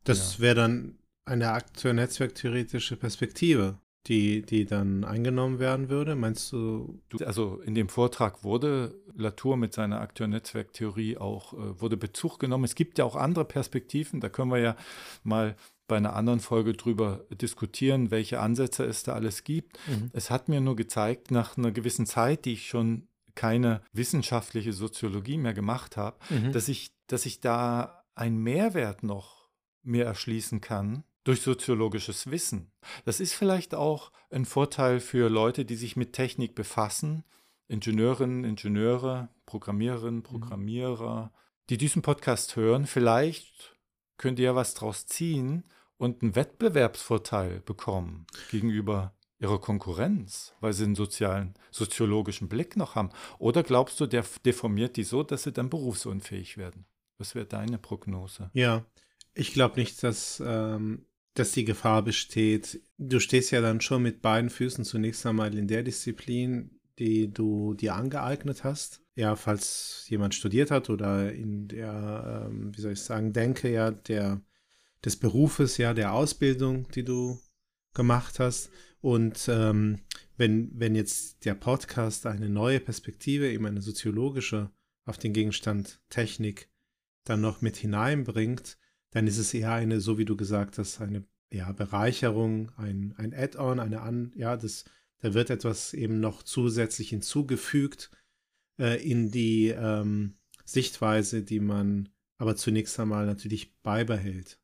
Das 0.04 0.40
wäre 0.40 0.54
dann 0.54 0.98
eine 1.26 1.50
akteur-netzwerktheoretische 1.52 2.96
Perspektive. 2.96 3.78
die, 4.06 4.40
die 4.40 4.64
dann 4.64 5.04
eingenommen 5.04 5.58
werden 5.58 5.90
würde? 5.90 6.16
Meinst 6.16 6.50
du? 6.52 7.02
Du, 7.10 7.18
also 7.22 7.60
in 7.60 7.74
dem 7.74 7.90
Vortrag 7.90 8.42
wurde 8.44 8.94
Latour 9.14 9.58
mit 9.58 9.74
seiner 9.74 10.00
Akteur-Netzwerk-Theorie 10.00 11.18
auch, 11.18 11.52
äh, 11.52 11.78
wurde 11.82 11.98
Bezug 11.98 12.38
genommen. 12.38 12.64
Es 12.64 12.74
gibt 12.74 12.96
ja 12.96 13.04
auch 13.04 13.14
andere 13.14 13.44
Perspektiven, 13.44 14.20
da 14.22 14.30
können 14.30 14.50
wir 14.52 14.58
ja 14.58 14.74
mal 15.22 15.54
bei 15.90 15.96
einer 15.96 16.14
anderen 16.16 16.40
Folge 16.40 16.72
drüber 16.72 17.26
diskutieren, 17.30 18.10
welche 18.10 18.40
Ansätze 18.40 18.84
es 18.84 19.02
da 19.02 19.12
alles 19.14 19.44
gibt. 19.44 19.76
Mhm. 19.88 20.10
Es 20.12 20.30
hat 20.30 20.48
mir 20.48 20.60
nur 20.60 20.76
gezeigt, 20.76 21.30
nach 21.30 21.58
einer 21.58 21.72
gewissen 21.72 22.06
Zeit, 22.06 22.44
die 22.44 22.52
ich 22.54 22.68
schon 22.68 23.08
keine 23.34 23.82
wissenschaftliche 23.92 24.72
Soziologie 24.72 25.36
mehr 25.36 25.52
gemacht 25.52 25.96
habe, 25.96 26.16
Mhm. 26.30 26.52
dass 26.52 26.68
ich, 26.68 26.92
dass 27.08 27.26
ich 27.26 27.40
da 27.40 28.04
einen 28.14 28.38
Mehrwert 28.38 29.02
noch 29.02 29.48
mehr 29.82 30.06
erschließen 30.06 30.60
kann 30.60 31.04
durch 31.24 31.42
soziologisches 31.42 32.30
Wissen. 32.30 32.70
Das 33.04 33.18
ist 33.20 33.34
vielleicht 33.34 33.74
auch 33.74 34.12
ein 34.30 34.44
Vorteil 34.44 35.00
für 35.00 35.28
Leute, 35.28 35.64
die 35.64 35.76
sich 35.76 35.96
mit 35.96 36.12
Technik 36.12 36.54
befassen, 36.54 37.24
Ingenieurinnen, 37.68 38.44
Ingenieure, 38.44 39.28
Programmiererinnen, 39.46 40.22
Programmierer, 40.22 41.32
die 41.68 41.78
diesen 41.78 42.02
Podcast 42.02 42.56
hören. 42.56 42.86
Vielleicht 42.86 43.76
könnt 44.18 44.38
ihr 44.38 44.46
ja 44.46 44.54
was 44.54 44.74
draus 44.74 45.06
ziehen 45.06 45.64
und 46.00 46.22
einen 46.22 46.34
Wettbewerbsvorteil 46.34 47.60
bekommen 47.60 48.26
gegenüber 48.50 49.12
ihrer 49.38 49.60
Konkurrenz, 49.60 50.54
weil 50.60 50.72
sie 50.72 50.84
einen 50.84 50.94
sozialen, 50.94 51.52
soziologischen 51.70 52.48
Blick 52.48 52.74
noch 52.74 52.94
haben. 52.94 53.10
Oder 53.38 53.62
glaubst 53.62 54.00
du, 54.00 54.06
der 54.06 54.24
deformiert 54.46 54.96
die 54.96 55.04
so, 55.04 55.22
dass 55.22 55.42
sie 55.42 55.52
dann 55.52 55.68
berufsunfähig 55.68 56.56
werden? 56.56 56.86
Was 57.18 57.34
wäre 57.34 57.44
deine 57.44 57.76
Prognose? 57.76 58.50
Ja, 58.54 58.86
ich 59.34 59.52
glaube 59.52 59.78
nicht, 59.78 60.02
dass, 60.02 60.42
ähm, 60.44 61.04
dass 61.34 61.52
die 61.52 61.66
Gefahr 61.66 62.02
besteht. 62.02 62.80
Du 62.96 63.20
stehst 63.20 63.50
ja 63.50 63.60
dann 63.60 63.82
schon 63.82 64.02
mit 64.02 64.22
beiden 64.22 64.48
Füßen 64.48 64.86
zunächst 64.86 65.26
einmal 65.26 65.54
in 65.54 65.68
der 65.68 65.82
Disziplin, 65.82 66.80
die 66.98 67.30
du 67.30 67.74
dir 67.74 67.94
angeeignet 67.94 68.64
hast. 68.64 69.02
Ja, 69.16 69.36
falls 69.36 70.06
jemand 70.08 70.34
studiert 70.34 70.70
hat 70.70 70.88
oder 70.88 71.30
in 71.30 71.68
der, 71.68 72.46
ähm, 72.48 72.74
wie 72.74 72.80
soll 72.80 72.92
ich 72.92 73.02
sagen, 73.02 73.34
Denke 73.34 73.70
ja 73.70 73.90
der, 73.90 74.40
des 75.04 75.16
Berufes, 75.16 75.76
ja, 75.78 75.94
der 75.94 76.12
Ausbildung, 76.12 76.88
die 76.90 77.04
du 77.04 77.40
gemacht 77.94 78.38
hast. 78.38 78.70
Und 79.00 79.48
ähm, 79.48 80.00
wenn, 80.36 80.70
wenn 80.78 80.94
jetzt 80.94 81.44
der 81.44 81.54
Podcast 81.54 82.26
eine 82.26 82.48
neue 82.48 82.80
Perspektive, 82.80 83.50
eben 83.50 83.66
eine 83.66 83.82
soziologische, 83.82 84.70
auf 85.06 85.18
den 85.18 85.32
Gegenstand 85.32 86.00
Technik 86.08 86.70
dann 87.24 87.40
noch 87.40 87.62
mit 87.62 87.76
hineinbringt, 87.76 88.78
dann 89.10 89.26
ist 89.26 89.38
es 89.38 89.54
eher 89.54 89.72
eine, 89.72 90.00
so 90.00 90.18
wie 90.18 90.24
du 90.24 90.36
gesagt 90.36 90.78
hast, 90.78 91.00
eine 91.00 91.24
ja, 91.52 91.72
Bereicherung, 91.72 92.70
ein, 92.76 93.14
ein 93.16 93.34
Add-on, 93.34 93.80
eine 93.80 94.02
An, 94.02 94.32
ja, 94.36 94.56
das, 94.56 94.84
da 95.18 95.34
wird 95.34 95.50
etwas 95.50 95.94
eben 95.94 96.20
noch 96.20 96.42
zusätzlich 96.42 97.08
hinzugefügt 97.08 98.10
äh, 98.78 99.02
in 99.02 99.30
die 99.30 99.68
ähm, 99.68 100.36
Sichtweise, 100.64 101.42
die 101.42 101.60
man 101.60 102.08
aber 102.38 102.56
zunächst 102.56 102.98
einmal 103.00 103.26
natürlich 103.26 103.76
beibehält. 103.82 104.59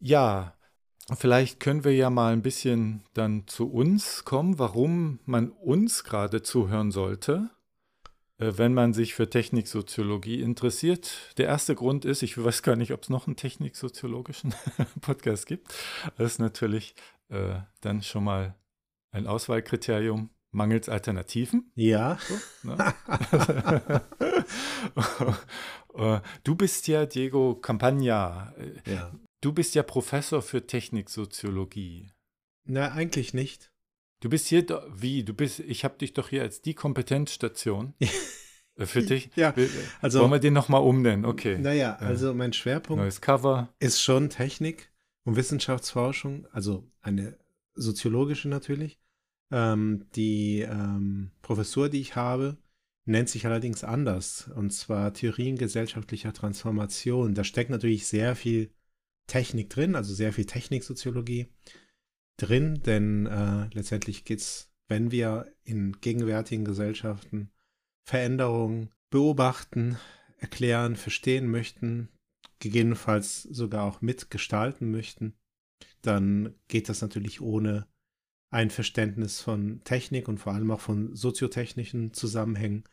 Ja, 0.00 0.54
vielleicht 1.16 1.60
können 1.60 1.84
wir 1.84 1.94
ja 1.94 2.10
mal 2.10 2.32
ein 2.32 2.42
bisschen 2.42 3.04
dann 3.14 3.46
zu 3.46 3.70
uns 3.70 4.24
kommen, 4.24 4.58
warum 4.58 5.20
man 5.24 5.50
uns 5.50 6.04
gerade 6.04 6.42
zuhören 6.42 6.90
sollte, 6.90 7.50
äh, 8.38 8.52
wenn 8.56 8.74
man 8.74 8.94
sich 8.94 9.14
für 9.14 9.28
Techniksoziologie 9.28 10.40
interessiert. 10.40 11.34
Der 11.38 11.46
erste 11.46 11.74
Grund 11.74 12.04
ist, 12.04 12.22
ich 12.22 12.42
weiß 12.42 12.62
gar 12.62 12.76
nicht, 12.76 12.92
ob 12.92 13.02
es 13.02 13.10
noch 13.10 13.26
einen 13.26 13.36
techniksoziologischen 13.36 14.54
Podcast 15.00 15.46
gibt. 15.46 15.74
Das 16.16 16.32
ist 16.32 16.38
natürlich 16.38 16.94
äh, 17.28 17.60
dann 17.80 18.02
schon 18.02 18.24
mal 18.24 18.54
ein 19.10 19.26
Auswahlkriterium 19.26 20.30
mangels 20.50 20.88
Alternativen. 20.88 21.72
Ja. 21.74 22.18
So, 22.62 22.68
ne? 22.68 22.94
Äh, 25.94 26.20
du 26.44 26.54
bist 26.54 26.86
ja 26.86 27.06
Diego 27.06 27.56
Campagna. 27.56 28.54
Äh, 28.56 28.92
ja. 28.92 29.10
Du 29.40 29.52
bist 29.52 29.74
ja 29.74 29.82
Professor 29.82 30.42
für 30.42 30.66
Techniksoziologie. 30.66 32.10
Na, 32.64 32.92
eigentlich 32.92 33.34
nicht. 33.34 33.70
Du 34.20 34.28
bist 34.28 34.48
hier, 34.48 34.66
wie? 34.94 35.22
Du 35.22 35.32
bist, 35.32 35.60
ich 35.60 35.84
habe 35.84 35.96
dich 35.98 36.12
doch 36.12 36.28
hier 36.28 36.42
als 36.42 36.60
die 36.60 36.74
Kompetenzstation 36.74 37.94
äh, 38.76 38.86
für 38.86 39.02
dich. 39.02 39.30
Ja, 39.36 39.54
Will- 39.56 39.70
also- 40.00 40.20
Wollen 40.20 40.32
wir 40.32 40.38
den 40.40 40.54
nochmal 40.54 40.82
umnennen? 40.82 41.24
Okay. 41.24 41.56
Naja, 41.58 41.94
also 41.96 42.34
mein 42.34 42.52
Schwerpunkt 42.52 43.00
Neues 43.00 43.20
Cover. 43.20 43.72
ist 43.78 44.02
schon 44.02 44.28
Technik 44.28 44.90
und 45.24 45.36
Wissenschaftsforschung, 45.36 46.46
also 46.52 46.90
eine 47.00 47.38
soziologische 47.74 48.48
natürlich. 48.48 48.98
Ähm, 49.52 50.06
die 50.16 50.60
ähm, 50.62 51.30
Professur, 51.42 51.88
die 51.88 52.00
ich 52.00 52.16
habe, 52.16 52.58
nennt 53.04 53.28
sich 53.30 53.46
allerdings 53.46 53.84
anders, 53.84 54.50
und 54.56 54.70
zwar 54.72 55.14
Theorien 55.14 55.56
gesellschaftlicher 55.56 56.32
Transformation. 56.34 57.34
Da 57.34 57.44
steckt 57.44 57.70
natürlich 57.70 58.06
sehr 58.08 58.34
viel 58.36 58.70
Technik 59.28 59.70
drin, 59.70 59.94
also 59.94 60.12
sehr 60.12 60.32
viel 60.32 60.46
Techniksoziologie 60.46 61.52
drin, 62.36 62.82
denn 62.84 63.26
äh, 63.26 63.68
letztendlich 63.72 64.24
geht 64.24 64.40
es, 64.40 64.72
wenn 64.88 65.12
wir 65.12 65.52
in 65.62 65.92
gegenwärtigen 66.00 66.64
Gesellschaften 66.64 67.50
Veränderungen 68.04 68.90
beobachten, 69.10 69.98
erklären, 70.38 70.96
verstehen 70.96 71.48
möchten, 71.48 72.08
gegebenenfalls 72.58 73.42
sogar 73.42 73.84
auch 73.84 74.00
mitgestalten 74.00 74.90
möchten, 74.90 75.34
dann 76.02 76.54
geht 76.68 76.88
das 76.88 77.02
natürlich 77.02 77.40
ohne 77.40 77.86
ein 78.50 78.70
Verständnis 78.70 79.40
von 79.40 79.82
Technik 79.84 80.26
und 80.28 80.38
vor 80.38 80.54
allem 80.54 80.70
auch 80.70 80.80
von 80.80 81.14
soziotechnischen 81.14 82.14
Zusammenhängen. 82.14 82.84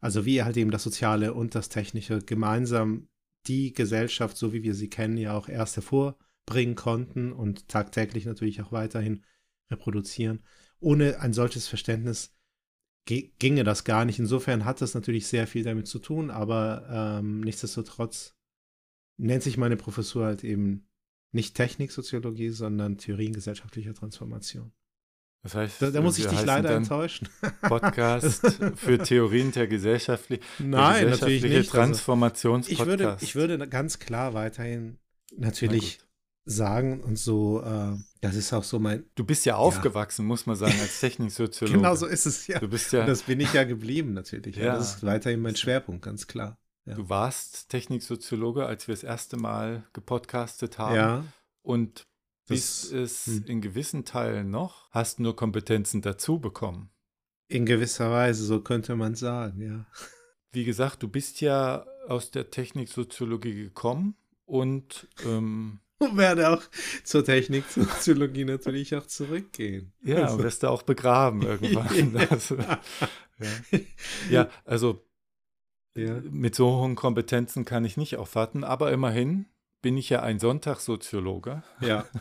Also 0.00 0.24
wie 0.24 0.42
halt 0.42 0.56
eben 0.56 0.70
das 0.70 0.82
Soziale 0.82 1.34
und 1.34 1.54
das 1.54 1.68
Technische 1.68 2.20
gemeinsam 2.20 3.08
die 3.46 3.72
Gesellschaft, 3.72 4.36
so 4.36 4.52
wie 4.52 4.62
wir 4.62 4.74
sie 4.74 4.88
kennen, 4.88 5.16
ja 5.16 5.36
auch 5.36 5.48
erst 5.48 5.76
hervorbringen 5.76 6.74
konnten 6.74 7.32
und 7.32 7.68
tagtäglich 7.68 8.24
natürlich 8.24 8.60
auch 8.62 8.72
weiterhin 8.72 9.24
reproduzieren. 9.70 10.42
Ohne 10.80 11.20
ein 11.20 11.32
solches 11.32 11.68
Verständnis 11.68 12.34
ge- 13.06 13.32
ginge 13.38 13.64
das 13.64 13.84
gar 13.84 14.04
nicht. 14.04 14.18
Insofern 14.18 14.64
hat 14.64 14.80
das 14.80 14.94
natürlich 14.94 15.26
sehr 15.26 15.46
viel 15.46 15.62
damit 15.62 15.86
zu 15.86 15.98
tun, 15.98 16.30
aber 16.30 16.86
ähm, 16.90 17.40
nichtsdestotrotz 17.40 18.36
nennt 19.16 19.42
sich 19.42 19.56
meine 19.56 19.76
Professur 19.76 20.26
halt 20.26 20.44
eben 20.44 20.86
nicht 21.32 21.54
Techniksoziologie, 21.54 22.50
sondern 22.50 22.98
Theorien 22.98 23.32
gesellschaftlicher 23.32 23.94
Transformation. 23.94 24.72
Das 25.44 25.54
heißt, 25.54 25.82
Da, 25.82 25.90
da 25.90 26.00
muss 26.00 26.18
ich 26.18 26.26
dich 26.26 26.44
leider 26.44 26.70
enttäuschen. 26.70 27.28
Podcast 27.60 28.58
für 28.76 28.98
Theorien 28.98 29.52
der 29.52 29.66
gesellschaftlich 29.66 30.40
Nein, 30.58 31.10
natürlich 31.10 31.42
gesellschaftliche 31.42 31.48
nicht. 31.48 31.58
Also, 31.58 31.76
Transformationspodcast. 31.76 32.80
ich, 32.80 32.86
würde, 32.86 33.16
ich 33.20 33.58
würde 33.58 33.68
ganz 33.68 33.98
klar 33.98 34.32
weiterhin 34.32 34.98
Na 35.36 35.48
natürlich 35.48 36.00
sagen 36.46 37.02
und 37.02 37.18
so, 37.18 37.62
äh, 37.62 37.96
das 38.22 38.34
ist 38.36 38.52
auch 38.54 38.64
so 38.64 38.78
mein. 38.78 39.04
Du 39.14 39.24
bist 39.24 39.44
ja 39.44 39.56
aufgewachsen, 39.56 40.24
muss 40.26 40.46
man 40.46 40.56
sagen, 40.56 40.78
als 40.80 40.98
Techniksoziologe. 41.00 41.76
Genau 41.78 41.94
so 41.94 42.06
ist 42.06 42.24
es 42.26 42.46
ja. 42.46 42.58
Du 42.58 42.68
bist 42.68 42.92
ja, 42.92 43.04
Das 43.04 43.22
bin 43.22 43.38
ich 43.40 43.52
ja 43.52 43.64
geblieben 43.64 44.14
natürlich. 44.14 44.56
Ja. 44.56 44.64
Ja. 44.64 44.74
Das 44.76 44.96
ist 44.96 45.04
weiterhin 45.06 45.40
mein 45.40 45.56
Schwerpunkt, 45.56 46.02
ganz 46.02 46.26
klar. 46.26 46.58
Ja. 46.86 46.94
du 46.94 47.08
warst 47.08 47.70
Techniksoziologe, 47.70 48.66
als 48.66 48.88
wir 48.88 48.94
das 48.94 49.04
erste 49.04 49.38
Mal 49.38 49.84
gepodcastet 49.94 50.78
haben. 50.78 50.94
Ja, 50.94 51.24
Und 51.62 52.06
Bist 52.46 52.92
es 52.92 53.26
hm. 53.26 53.44
in 53.46 53.60
gewissen 53.60 54.04
Teilen 54.04 54.50
noch, 54.50 54.90
hast 54.90 55.18
nur 55.20 55.34
Kompetenzen 55.36 56.02
dazu 56.02 56.38
bekommen. 56.40 56.90
in 57.48 57.66
gewisser 57.66 58.10
Weise, 58.10 58.44
so 58.44 58.60
könnte 58.60 58.96
man 58.96 59.14
sagen, 59.14 59.60
ja. 59.60 59.86
Wie 60.52 60.64
gesagt, 60.64 61.02
du 61.02 61.08
bist 61.08 61.40
ja 61.40 61.84
aus 62.08 62.30
der 62.30 62.50
Techniksoziologie 62.50 63.54
gekommen 63.54 64.16
und 64.44 65.08
ähm, 65.24 65.80
Und 65.98 66.16
werde 66.16 66.50
auch 66.50 66.62
zur 67.04 67.24
Technik, 67.24 67.70
zur 67.70 67.84
Soziologie 67.84 68.44
natürlich 68.44 68.94
auch 68.96 69.06
zurückgehen. 69.06 69.92
ja, 70.02 70.24
Also- 70.24 70.42
wirst 70.42 70.62
du 70.64 70.68
auch 70.68 70.82
begraben 70.82 71.42
irgendwann. 71.42 71.88
Ja. 72.14 72.26
Also, 72.30 72.56
ja. 72.56 72.80
ja, 74.30 74.50
also 74.64 75.04
Ja. 75.96 76.20
mit 76.30 76.54
so 76.54 76.66
hohen 76.80 76.94
Kompetenzen 76.96 77.64
kann 77.64 77.84
ich 77.84 77.96
nicht 77.96 78.16
aufwarten, 78.16 78.64
aber 78.64 78.92
immerhin 78.92 79.46
bin 79.84 79.98
ich 79.98 80.08
ja 80.08 80.22
ein 80.22 80.38
Sonntagssoziologe. 80.38 81.62
Ja, 81.80 82.06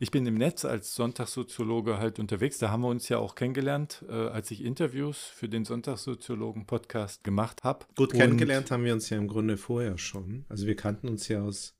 Ich 0.00 0.10
bin 0.10 0.26
im 0.26 0.34
Netz 0.34 0.64
als 0.66 0.94
Sonntagssoziologe 0.94 1.96
halt 1.96 2.18
unterwegs. 2.18 2.58
Da 2.58 2.70
haben 2.70 2.82
wir 2.82 2.88
uns 2.88 3.08
ja 3.08 3.18
auch 3.18 3.34
kennengelernt, 3.34 4.04
äh, 4.08 4.12
als 4.12 4.50
ich 4.50 4.62
Interviews 4.62 5.18
für 5.18 5.48
den 5.48 5.64
Sonntagssoziologen-Podcast 5.64 7.24
gemacht 7.24 7.64
habe. 7.64 7.86
gut 7.96 8.12
kennengelernt 8.12 8.70
haben 8.70 8.84
wir 8.84 8.92
uns 8.92 9.08
ja 9.08 9.16
im 9.16 9.28
Grunde 9.28 9.56
vorher 9.56 9.96
schon. 9.96 10.44
Also 10.50 10.66
wir 10.66 10.76
kannten 10.76 11.08
uns 11.08 11.28
ja 11.28 11.42
aus 11.42 11.74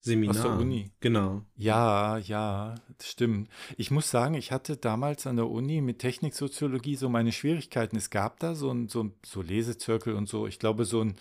Seminaren. 0.00 0.36
Aus 0.38 0.42
der 0.44 0.52
Uni. 0.52 0.92
Genau. 1.00 1.42
Ja, 1.56 2.18
ja, 2.18 2.76
das 2.96 3.08
stimmt. 3.08 3.50
Ich 3.76 3.90
muss 3.90 4.08
sagen, 4.10 4.34
ich 4.34 4.52
hatte 4.52 4.76
damals 4.76 5.26
an 5.26 5.36
der 5.36 5.50
Uni 5.50 5.80
mit 5.80 5.98
Techniksoziologie 5.98 6.94
so 6.94 7.08
meine 7.08 7.32
Schwierigkeiten. 7.32 7.96
Es 7.96 8.10
gab 8.10 8.38
da 8.38 8.54
so 8.54 8.70
ein, 8.70 8.88
so, 8.88 9.02
ein, 9.02 9.14
so 9.26 9.42
Lesezirkel 9.42 10.14
und 10.14 10.28
so, 10.28 10.46
ich 10.46 10.60
glaube, 10.60 10.84
so 10.84 11.02
ein 11.02 11.16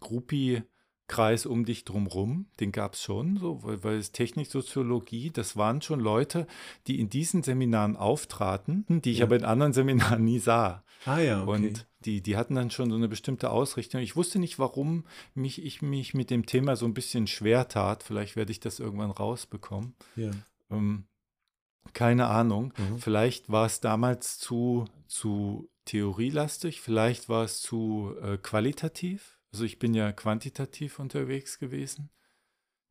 Groupie 0.00 0.62
Kreis 1.08 1.46
um 1.46 1.64
dich 1.64 1.84
drumrum, 1.84 2.46
den 2.60 2.70
gab 2.70 2.94
es 2.94 3.02
schon, 3.02 3.38
so, 3.38 3.62
weil, 3.64 3.82
weil 3.82 3.96
es 3.96 4.12
Technik, 4.12 4.46
Soziologie, 4.48 5.30
das 5.30 5.56
waren 5.56 5.82
schon 5.82 6.00
Leute, 6.00 6.46
die 6.86 7.00
in 7.00 7.08
diesen 7.10 7.42
Seminaren 7.42 7.96
auftraten, 7.96 8.84
die 8.88 9.10
ich 9.12 9.18
Ja. 9.18 9.24
aber 9.24 9.36
in 9.36 9.44
anderen 9.44 9.72
Seminaren 9.72 10.22
nie 10.24 10.38
sah. 10.38 10.84
Ah 11.06 11.18
ja, 11.18 11.42
okay. 11.42 11.50
Und 11.50 11.86
die, 12.04 12.20
die 12.22 12.36
hatten 12.36 12.54
dann 12.54 12.70
schon 12.70 12.90
so 12.90 12.96
eine 12.96 13.08
bestimmte 13.08 13.50
Ausrichtung. 13.50 14.00
Ich 14.02 14.16
wusste 14.16 14.38
nicht, 14.38 14.58
warum 14.58 15.04
mich, 15.34 15.64
ich 15.64 15.80
mich 15.82 16.12
mit 16.14 16.30
dem 16.30 16.44
Thema 16.46 16.76
so 16.76 16.84
ein 16.86 16.94
bisschen 16.94 17.26
schwer 17.26 17.68
tat. 17.68 18.02
Vielleicht 18.02 18.36
werde 18.36 18.52
ich 18.52 18.60
das 18.60 18.78
irgendwann 18.78 19.10
rausbekommen. 19.10 19.94
ja. 20.16 20.30
Ähm, 20.70 21.04
keine 21.94 22.26
Ahnung. 22.26 22.74
Mhm. 22.76 22.98
Vielleicht 22.98 23.50
war 23.50 23.64
es 23.64 23.80
damals 23.80 24.38
zu, 24.38 24.84
zu 25.06 25.70
theorielastig, 25.86 26.82
vielleicht 26.82 27.30
war 27.30 27.44
es 27.44 27.62
zu 27.62 28.12
äh, 28.22 28.36
qualitativ. 28.36 29.37
Also 29.52 29.64
ich 29.64 29.78
bin 29.78 29.94
ja 29.94 30.12
quantitativ 30.12 30.98
unterwegs 30.98 31.58
gewesen. 31.58 32.10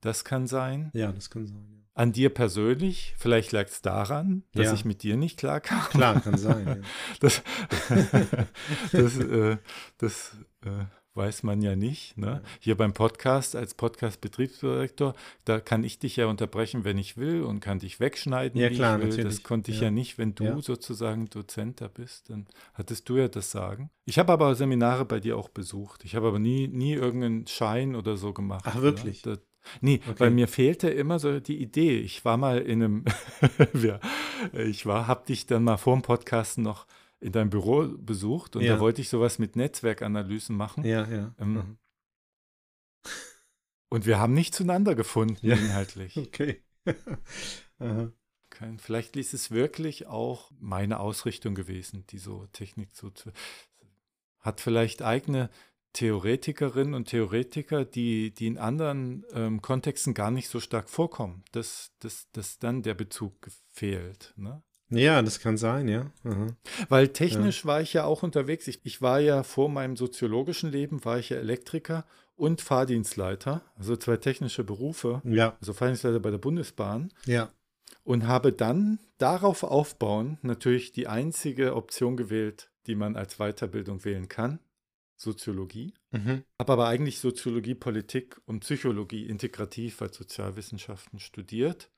Das 0.02 0.24
kann 0.24 0.48
sein. 0.48 0.92
ja, 0.94 1.12
das 1.12 1.30
kann 1.30 1.46
sein. 1.48 1.68
Ja. 1.72 1.78
An 1.96 2.12
dir 2.14 2.30
persönlich, 2.32 3.16
vielleicht 3.18 3.52
lag 3.52 3.66
es 3.68 3.82
daran, 3.82 4.44
dass 4.54 4.68
Ja. 4.68 4.74
ich 4.74 4.86
mit 4.86 5.02
dir 5.02 5.18
nicht 5.18 5.40
klar 5.40 5.60
kam. 5.60 5.82
Klar, 5.90 6.22
kann 6.22 6.38
sein. 6.38 6.68
Ja. 6.68 6.76
Das, 7.20 7.42
das, 8.92 9.18
äh, 9.18 9.58
das 9.98 10.38
äh, 10.64 10.86
weiß 11.18 11.44
man 11.44 11.62
ja 11.62 11.76
nicht. 11.76 12.18
Ne? 12.18 12.42
Hier 12.60 12.78
beim 12.78 12.94
Podcast 12.94 13.56
als 13.56 13.74
Podcast-Betriebsdirektor, 13.74 15.16
da 15.46 15.60
kann 15.60 15.84
ich 15.84 16.00
dich 16.00 16.16
ja 16.16 16.28
unterbrechen, 16.28 16.84
wenn 16.86 16.98
ich 16.98 17.18
will 17.18 17.42
und 17.42 17.60
kann 17.60 17.80
dich 17.80 18.00
wegschneiden, 18.00 18.62
Ja, 18.62 18.70
wie 18.70 18.76
klar, 18.76 18.98
ich 18.98 19.02
will. 19.04 19.10
Das 19.10 19.18
natürlich. 19.18 19.44
konnte 19.44 19.72
ich 19.72 19.78
Ja. 19.78 19.86
ja, 19.86 19.92
nicht, 19.92 20.18
wenn 20.18 20.36
du 20.36 20.44
Ja. 20.46 20.62
sozusagen 20.62 21.30
Dozent 21.30 21.82
da 21.82 21.88
bist. 21.88 22.30
Dann 22.30 22.46
hattest 22.76 23.10
du 23.10 23.18
ja 23.18 23.28
das 23.28 23.52
Sagen. 23.52 23.90
Ich 24.06 24.20
habe 24.20 24.32
aber 24.32 24.56
Seminare 24.56 25.04
bei 25.06 25.20
dir 25.20 25.38
auch 25.38 25.50
besucht. 25.50 26.06
Ich 26.06 26.16
habe 26.16 26.28
aber 26.28 26.40
nie, 26.40 26.68
nie 26.68 26.94
irgendeinen 26.94 27.48
Schein 27.48 27.96
oder 27.96 28.16
so 28.16 28.32
gemacht. 28.32 28.64
Ach, 28.68 28.82
wirklich? 28.82 29.26
Ne? 29.26 29.34
Das, 29.38 29.40
nee, 29.82 30.00
Okay. 30.08 30.20
weil 30.20 30.32
mir 30.32 30.48
fehlte 30.48 30.90
immer 30.90 31.18
so 31.20 31.40
die 31.40 31.62
Idee. 31.62 31.98
Ich 32.00 32.24
war 32.26 32.38
mal 32.38 32.60
in 32.60 32.84
einem, 32.84 33.06
ich 34.54 34.86
war, 34.86 35.08
hab 35.08 35.26
dich 35.26 35.46
dann 35.48 35.64
mal 35.64 35.78
vor 35.78 35.96
dem 35.96 36.04
Podcast 36.04 36.58
noch 36.60 36.86
in 37.20 37.32
deinem 37.32 37.50
Büro 37.50 37.88
besucht 37.98 38.56
und 38.56 38.64
Ja. 38.64 38.76
da 38.76 38.80
wollte 38.80 39.02
ich 39.02 39.10
sowas 39.10 39.40
mit 39.40 39.56
Netzwerkanalysen 39.56 40.56
machen. 40.56 40.84
Ja, 40.86 41.08
ja. 41.08 41.34
Ähm, 41.40 41.54
Mhm. 41.54 41.78
Und 43.90 44.06
wir 44.06 44.20
haben 44.20 44.34
nicht 44.34 44.54
zueinander 44.54 44.96
gefunden 44.96 45.46
Ja. 45.46 45.56
inhaltlich. 45.56 46.16
Okay. 46.18 46.62
Kein, 48.50 48.80
vielleicht 48.80 49.16
ist 49.18 49.34
es 49.34 49.52
wirklich 49.52 50.08
auch 50.08 50.52
meine 50.60 51.00
Ausrichtung 51.00 51.54
gewesen, 51.54 52.06
die 52.10 52.18
so 52.18 52.48
Technik 52.54 52.90
so 52.96 53.10
zu, 53.12 53.32
hat 54.40 54.62
vielleicht 54.62 55.02
eigene 55.04 55.50
Theoretikerinnen 55.94 56.94
und 56.94 57.06
Theoretiker, 57.10 57.86
die, 57.86 58.34
die 58.34 58.48
in 58.48 58.58
anderen 58.58 59.26
ähm, 59.34 59.62
Kontexten 59.62 60.14
gar 60.14 60.32
nicht 60.32 60.48
so 60.50 60.60
stark 60.60 60.90
vorkommen, 60.90 61.44
dass, 61.52 61.92
dass, 62.00 62.32
dass 62.32 62.58
dann 62.60 62.84
der 62.84 62.94
Bezug 62.94 63.48
fehlt. 63.72 64.34
Ne? 64.38 64.64
Ja, 64.90 65.22
das 65.22 65.40
kann 65.40 65.58
sein, 65.58 65.88
ja. 65.88 66.12
Aha. 66.24 66.48
Weil 66.90 67.10
technisch 67.10 67.66
war 67.66 67.82
ich 67.82 67.94
ja 67.94 68.06
auch 68.06 68.24
unterwegs. 68.24 68.68
Ich, 68.68 68.80
ich 68.84 69.02
war 69.02 69.20
ja 69.20 69.44
vor 69.44 69.70
meinem 69.70 69.98
soziologischen 69.98 70.72
Leben, 70.72 71.04
war 71.04 71.20
ich 71.20 71.30
ja 71.30 71.38
Elektriker 71.38 72.06
und 72.38 72.62
Fahrdienstleiter, 72.62 73.62
also 73.76 73.98
zwei 73.98 74.18
technische 74.18 74.64
Berufe, 74.64 75.22
Ja, 75.26 75.58
also 75.60 75.74
Fahrdienstleiter 75.74 76.20
bei 76.20 76.32
der 76.32 76.38
Bundesbahn 76.38 77.12
ja. 77.26 77.52
und 78.04 78.28
habe 78.28 78.54
dann 78.54 79.00
darauf 79.18 79.64
aufbauen 79.64 80.38
natürlich 80.44 80.92
die 80.92 81.08
einzige 81.08 81.76
Option 81.76 82.16
gewählt, 82.16 82.70
die 82.86 82.96
man 82.96 83.16
als 83.16 83.38
Weiterbildung 83.38 84.06
wählen 84.06 84.30
kann, 84.30 84.60
Soziologie. 85.16 85.96
Mhm. 86.12 86.44
Habe 86.60 86.74
aber 86.74 86.88
eigentlich 86.88 87.20
Soziologie, 87.20 87.74
Politik 87.74 88.40
und 88.46 88.60
Psychologie 88.60 89.26
integrativ 89.26 90.02
als 90.02 90.16
Sozialwissenschaften 90.16 91.20
studiert. 91.20 91.90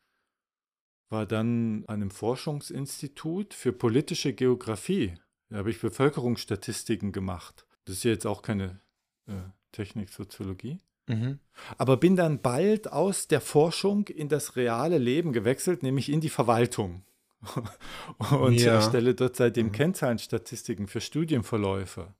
War 1.09 1.25
dann 1.25 1.83
an 1.87 1.95
einem 2.01 2.11
Forschungsinstitut 2.11 3.53
für 3.53 3.71
politische 3.73 4.33
Geografie. 4.33 5.15
Da 5.49 5.57
habe 5.57 5.71
ich 5.71 5.81
Bevölkerungsstatistiken 5.81 7.11
gemacht. 7.11 7.65
Das 7.85 7.95
ist 7.95 8.03
ja 8.03 8.11
jetzt 8.11 8.27
auch 8.27 8.41
keine 8.43 8.79
äh, 9.27 9.33
Technik, 9.71 10.09
Soziologie. 10.09 10.77
Mhm. 11.07 11.39
Aber 11.79 11.97
bin 11.97 12.15
dann 12.15 12.41
bald 12.41 12.91
aus 12.91 13.27
der 13.27 13.41
Forschung 13.41 14.07
in 14.07 14.29
das 14.29 14.55
reale 14.55 14.99
Leben 14.99 15.33
gewechselt, 15.33 15.81
nämlich 15.81 16.09
in 16.09 16.21
die 16.21 16.29
Verwaltung. 16.29 17.03
Und 18.31 18.59
Ja. 18.59 18.73
erstelle 18.75 19.15
dort 19.15 19.35
seitdem 19.35 19.67
Mhm. 19.67 19.71
Kennzahlenstatistiken 19.71 20.87
für 20.87 21.01
Studienverläufe. 21.01 22.13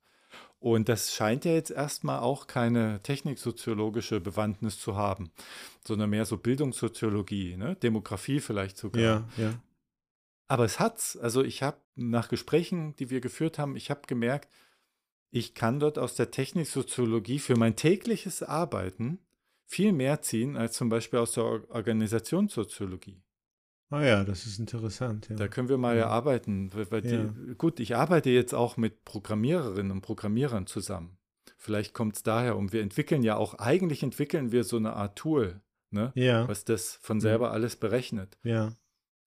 Und 0.60 0.90
das 0.90 1.14
scheint 1.14 1.46
ja 1.46 1.54
jetzt 1.54 1.72
erstmal 1.72 2.20
auch 2.20 2.46
keine 2.46 3.02
techniksoziologische 3.02 4.20
Bewandtnis 4.20 4.78
zu 4.80 4.98
haben, 4.98 5.32
sondern 5.88 6.10
mehr 6.10 6.26
so 6.26 6.38
Bildungssoziologie, 6.38 7.56
ne? 7.56 7.78
Demografie 7.78 8.42
vielleicht 8.42 8.78
sogar. 8.78 9.02
Ja, 9.02 9.30
ja. 9.38 9.54
Aber 10.50 10.66
es 10.66 10.80
hat's. 10.80 11.16
Also 11.16 11.44
ich 11.44 11.64
habe 11.64 11.78
nach 11.96 12.28
Gesprächen, 12.28 12.96
die 12.98 13.10
wir 13.10 13.22
geführt 13.22 13.58
haben, 13.58 13.78
ich 13.78 13.90
habe 13.90 14.02
gemerkt, 14.08 14.50
ich 15.32 15.54
kann 15.54 15.80
dort 15.80 15.98
aus 15.98 16.16
der 16.16 16.32
Techniksoziologie 16.32 17.40
für 17.40 17.56
mein 17.56 17.76
tägliches 17.76 18.44
Arbeiten 18.44 19.20
viel 19.66 19.94
mehr 19.94 20.22
ziehen 20.22 20.58
als 20.58 20.76
zum 20.76 20.90
Beispiel 20.90 21.20
aus 21.20 21.34
der 21.34 21.46
Or- 21.46 21.70
Organisationssoziologie. 21.70 23.22
Ah 23.92 24.04
ja, 24.04 24.24
das 24.24 24.46
ist 24.46 24.60
interessant, 24.60 25.30
ja. 25.30 25.36
Da 25.36 25.48
können 25.48 25.68
wir 25.70 25.78
mal 25.78 25.96
Ja. 25.96 26.04
erarbeiten. 26.04 26.72
weil- 26.74 26.92
weil 26.92 27.06
Ja. 27.06 27.24
die, 27.24 27.56
gut, 27.56 27.80
ich 27.80 27.96
arbeite 27.96 28.30
jetzt 28.30 28.54
auch 28.54 28.78
mit 28.78 29.04
Programmiererinnen 29.06 29.92
und 29.92 30.02
Programmierern 30.02 30.68
zusammen. 30.68 31.18
Vielleicht 31.58 31.94
kommt 31.94 32.16
es 32.16 32.24
daher 32.24 32.56
um. 32.56 32.72
Wir 32.72 32.82
entwickeln 32.84 33.24
ja 33.24 33.36
auch, 33.36 33.56
eigentlich 33.56 34.04
entwickeln 34.04 34.52
wir 34.52 34.64
so 34.64 34.78
eine 34.78 34.94
Art 34.94 35.18
Tool, 35.18 35.62
ne? 35.92 36.12
Ja, 36.16 36.48
was 36.48 36.64
das 36.66 37.00
von 37.02 37.18
Mhm. 37.18 37.22
selber 37.22 37.52
alles 37.52 37.76
berechnet. 37.76 38.38
ja. 38.44 38.76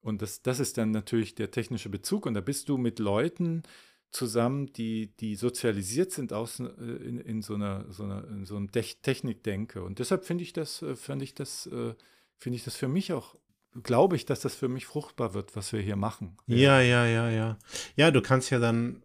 Und 0.04 0.20
das, 0.20 0.42
das 0.42 0.58
ist 0.58 0.78
dann 0.78 0.90
natürlich 0.90 1.36
der 1.36 1.52
technische 1.52 1.88
Bezug. 1.88 2.26
Und 2.26 2.34
da 2.34 2.40
bist 2.40 2.68
du 2.68 2.76
mit 2.76 2.98
Leuten 2.98 3.62
zusammen, 4.10 4.66
die, 4.72 5.14
die 5.20 5.36
sozialisiert 5.36 6.10
sind 6.10 6.32
aus, 6.32 6.58
äh, 6.58 6.64
in, 6.64 7.18
in, 7.20 7.40
so 7.40 7.54
einer, 7.54 7.84
so 7.92 8.02
einer, 8.02 8.26
in 8.28 8.44
so 8.44 8.56
einem 8.56 8.72
Technikdenke. 8.72 9.82
Und 9.84 9.98
deshalb 10.00 10.24
finde 10.24 10.42
ich 10.42 10.52
das, 10.52 10.82
äh, 10.82 10.96
finde 10.96 11.24
ich 11.24 11.34
das, 11.34 11.66
äh, 11.68 11.94
finde 12.36 12.56
ich 12.56 12.64
das 12.64 12.74
für 12.74 12.88
mich 12.88 13.12
auch, 13.12 13.36
glaube 13.82 14.16
ich, 14.16 14.26
dass 14.26 14.40
das 14.40 14.54
für 14.54 14.68
mich 14.68 14.86
fruchtbar 14.86 15.34
wird, 15.34 15.56
was 15.56 15.72
wir 15.72 15.80
hier 15.80 15.96
machen. 15.96 16.36
Ja, 16.46 16.80
ja, 16.80 17.06
ja, 17.06 17.30
ja. 17.30 17.58
Ja, 17.96 18.10
du 18.10 18.20
kannst 18.20 18.50
ja 18.50 18.58
dann 18.58 19.02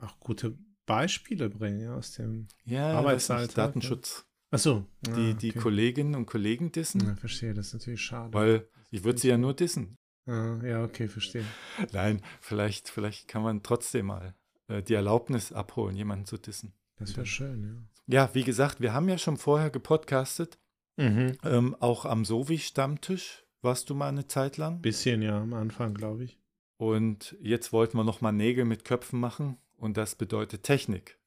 auch 0.00 0.18
gute 0.20 0.56
Beispiele 0.86 1.48
bringen, 1.50 1.80
ja, 1.80 1.94
aus 1.94 2.12
dem. 2.12 2.48
ja 2.64 2.92
Arbeitsalltag, 2.92 3.40
weiß 3.40 3.46
nicht, 3.48 3.58
Datenschutz. 3.58 4.26
Achso. 4.50 4.86
Die, 5.16 5.34
die 5.34 5.52
Kolleginnen 5.52 6.14
und 6.14 6.26
Kollegen 6.26 6.72
dissen, 6.72 7.00
Ja, 7.06 7.14
verstehe, 7.16 7.54
das 7.54 7.68
ist 7.68 7.72
natürlich 7.74 8.02
schade. 8.02 8.34
weil 8.34 8.68
ich 8.90 9.02
würde 9.04 9.18
sie 9.18 9.28
ja 9.28 9.38
nur 9.38 9.54
dissen. 9.54 9.96
Ah, 10.26 10.60
ja, 10.62 10.84
okay, 10.84 11.08
verstehe. 11.08 11.44
Nein, 11.92 12.20
vielleicht, 12.40 12.88
vielleicht 12.88 13.28
kann 13.28 13.42
man 13.42 13.62
trotzdem 13.62 14.06
mal 14.06 14.34
äh, 14.68 14.82
die 14.82 14.94
Erlaubnis 14.94 15.52
abholen, 15.52 15.96
jemanden 15.96 16.26
zu 16.26 16.36
dissen. 16.38 16.74
Das 16.98 17.16
wäre 17.16 17.26
schön, 17.26 17.88
Ja, 18.06 18.30
wie 18.34 18.44
gesagt, 18.44 18.80
wir 18.80 18.92
haben 18.92 19.08
ja 19.08 19.18
schon 19.18 19.36
vorher 19.38 19.70
gepodcastet, 19.70 20.58
ja. 20.98 21.08
Mhm. 21.10 21.38
ähm, 21.44 21.76
auch 21.80 22.04
am 22.04 22.24
Sovi-Stammtisch 22.24 23.41
warst 23.62 23.88
du 23.90 23.94
mal 23.94 24.08
eine 24.08 24.26
Zeit 24.26 24.56
lang. 24.56 24.80
Bisschen, 24.80 25.22
ja, 25.22 25.40
am 25.40 25.54
Anfang, 25.54 25.94
glaube 25.94 26.24
ich. 26.24 26.38
Und 26.76 27.36
jetzt 27.40 27.72
wollten 27.72 27.96
wir 27.96 28.04
noch 28.04 28.20
mal 28.20 28.32
Nägel 28.32 28.64
mit 28.64 28.84
Köpfen 28.84 29.20
machen 29.20 29.56
und 29.76 29.96
das 29.96 30.14
bedeutet 30.16 30.64
Technik. 30.64 31.18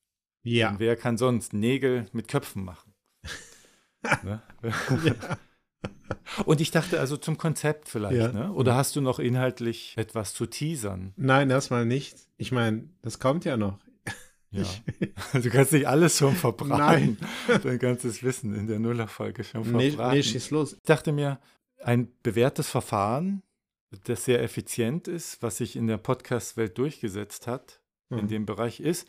Ja. 0.43 0.71
Und 0.71 0.79
wer 0.79 0.95
kann 0.95 1.17
sonst 1.17 1.53
Nägel 1.53 2.07
mit 2.11 2.27
Köpfen 2.27 2.63
machen? 2.63 2.93
ne? 4.23 4.41
ja. 4.61 5.37
Und 6.45 6.59
ich 6.61 6.71
dachte 6.71 6.99
also 6.99 7.17
zum 7.17 7.37
Konzept 7.37 7.87
vielleicht, 7.89 8.15
Ja. 8.17 8.31
ne? 8.31 8.51
Oder 8.53 8.75
hast 8.75 8.95
du 8.95 9.01
noch 9.01 9.19
inhaltlich 9.19 9.93
etwas 9.97 10.33
zu 10.33 10.45
teasern? 10.45 11.13
Nein, 11.15 11.49
erstmal 11.49 11.85
nicht. 11.85 12.17
Ich 12.37 12.51
meine, 12.51 12.89
das 13.01 13.19
kommt 13.19 13.45
ja 13.45 13.57
noch. 13.57 13.79
Ja. 14.51 14.63
Du 15.33 15.49
kannst 15.49 15.73
nicht 15.73 15.87
alles 15.87 16.17
schon 16.17 16.33
verbraten. 16.35 17.17
Nein. 17.47 17.59
Dein 17.63 17.79
ganzes 17.79 18.23
Wissen 18.23 18.53
in 18.55 18.67
der 18.67 18.79
Nullerfolge 18.79 19.43
schon 19.43 19.69
Nee, 19.73 19.89
verbraten. 19.91 20.15
nee, 20.15 20.23
schieß 20.23 20.51
los. 20.51 20.73
Ich 20.73 20.83
dachte 20.83 21.11
mir, 21.11 21.39
ein 21.83 22.11
bewährtes 22.23 22.69
Verfahren, 22.69 23.43
das 24.05 24.25
sehr 24.25 24.41
effizient 24.43 25.07
ist, 25.07 25.41
was 25.41 25.57
sich 25.57 25.75
in 25.75 25.87
der 25.87 25.97
Podcast-Welt 25.97 26.77
durchgesetzt 26.77 27.47
hat, 27.47 27.81
in 28.09 28.17
Mhm. 28.25 28.27
dem 28.27 28.45
Bereich 28.45 28.79
ist, 28.79 29.07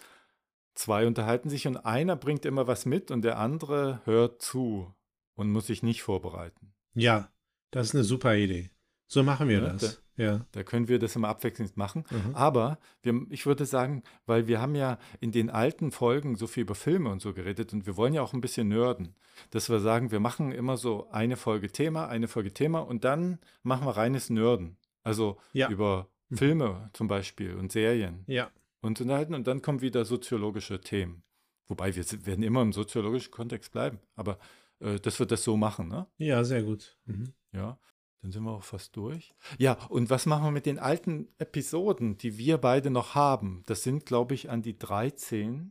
zwei 0.74 1.07
unterhalten 1.07 1.48
sich 1.50 1.66
und 1.66 1.76
einer 1.79 2.16
bringt 2.16 2.44
immer 2.44 2.66
was 2.66 2.87
mit 2.87 3.11
und 3.11 3.22
der 3.22 3.38
andere 3.38 4.00
hört 4.05 4.40
zu 4.42 4.94
und 5.35 5.50
muss 5.50 5.66
sich 5.66 5.83
nicht 5.83 6.02
vorbereiten. 6.02 6.74
Ja, 6.94 7.33
das 7.70 7.88
ist 7.88 7.94
eine 7.94 8.05
super 8.05 8.37
Idee. 8.37 8.70
So 9.07 9.22
machen 9.22 9.48
wir 9.48 9.61
Ja, 9.61 9.70
das. 9.72 10.02
Ja. 10.16 10.46
Da 10.52 10.62
können 10.62 10.88
wir 10.88 10.98
das 10.98 11.14
immer 11.16 11.29
abwechselnd 11.29 11.76
machen. 11.76 12.05
Mhm. 12.11 12.35
Aber 12.35 12.79
wir, 13.02 13.26
ich 13.31 13.44
würde 13.46 13.64
sagen, 13.66 14.02
weil 14.26 14.46
wir 14.46 14.61
haben 14.61 14.74
ja 14.74 14.98
in 15.20 15.31
den 15.33 15.50
alten 15.50 15.90
Folgen 15.92 16.37
so 16.37 16.46
viel 16.46 16.62
über 16.62 16.74
Filme 16.74 17.11
und 17.11 17.20
so 17.20 17.35
geredet 17.35 17.72
und 17.72 17.87
wir 17.87 17.96
wollen 17.96 18.14
ja 18.14 18.22
auch 18.22 18.33
ein 18.33 18.40
bisschen 18.40 18.68
nörden, 18.68 19.14
dass 19.50 19.68
wir 19.68 19.81
sagen, 19.81 20.11
wir 20.11 20.20
machen 20.20 20.52
immer 20.52 20.76
so 20.76 21.09
eine 21.11 21.37
Folge 21.37 21.70
Thema, 21.70 22.09
eine 22.09 22.29
Folge 22.29 22.52
Thema 22.52 22.81
und 22.81 23.05
dann 23.05 23.38
machen 23.62 23.87
wir 23.87 23.96
reines 23.96 24.31
Nörden. 24.31 24.76
Also 25.02 25.37
Ja. 25.52 25.68
über 25.70 26.09
Mhm. 26.29 26.37
Filme 26.38 26.90
zum 26.92 27.07
Beispiel 27.07 27.55
und 27.55 27.70
Serien 27.70 28.24
Ja. 28.26 28.50
und 28.81 29.00
unterhalten 29.00 29.35
und 29.35 29.46
dann 29.46 29.62
kommen 29.62 29.81
wieder 29.81 30.05
soziologische 30.05 30.81
Themen. 30.81 31.22
Wobei 31.68 31.94
wir 31.94 32.05
werden 32.26 32.42
immer 32.42 32.62
im 32.62 32.72
soziologischen 32.72 33.31
Kontext 33.31 33.70
bleiben. 33.72 34.00
Aber 34.16 34.38
äh, 34.81 34.98
dass 34.98 35.18
wir 35.20 35.26
das 35.26 35.44
so 35.44 35.57
machen, 35.57 35.88
ne? 35.88 36.07
Ja, 36.18 36.42
sehr 36.44 36.62
gut. 36.64 36.96
Mhm. 37.07 37.33
Ja, 37.52 37.79
dann 38.26 38.32
sind 38.32 38.42
wir 38.42 38.50
auch 38.50 38.64
fast 38.64 38.96
durch. 38.96 39.32
Ja, 39.56 39.74
und 39.88 40.10
was 40.10 40.26
machen 40.26 40.42
wir 40.44 40.50
mit 40.50 40.66
den 40.66 40.80
alten 40.80 41.28
Episoden, 41.38 42.18
die 42.18 42.38
wir 42.38 42.58
beide 42.58 42.90
noch 42.90 43.14
haben? 43.14 43.62
Das 43.66 43.84
sind, 43.84 44.04
glaube 44.04 44.34
ich, 44.34 44.50
an 44.50 44.62
die 44.62 44.76
13 44.76 45.70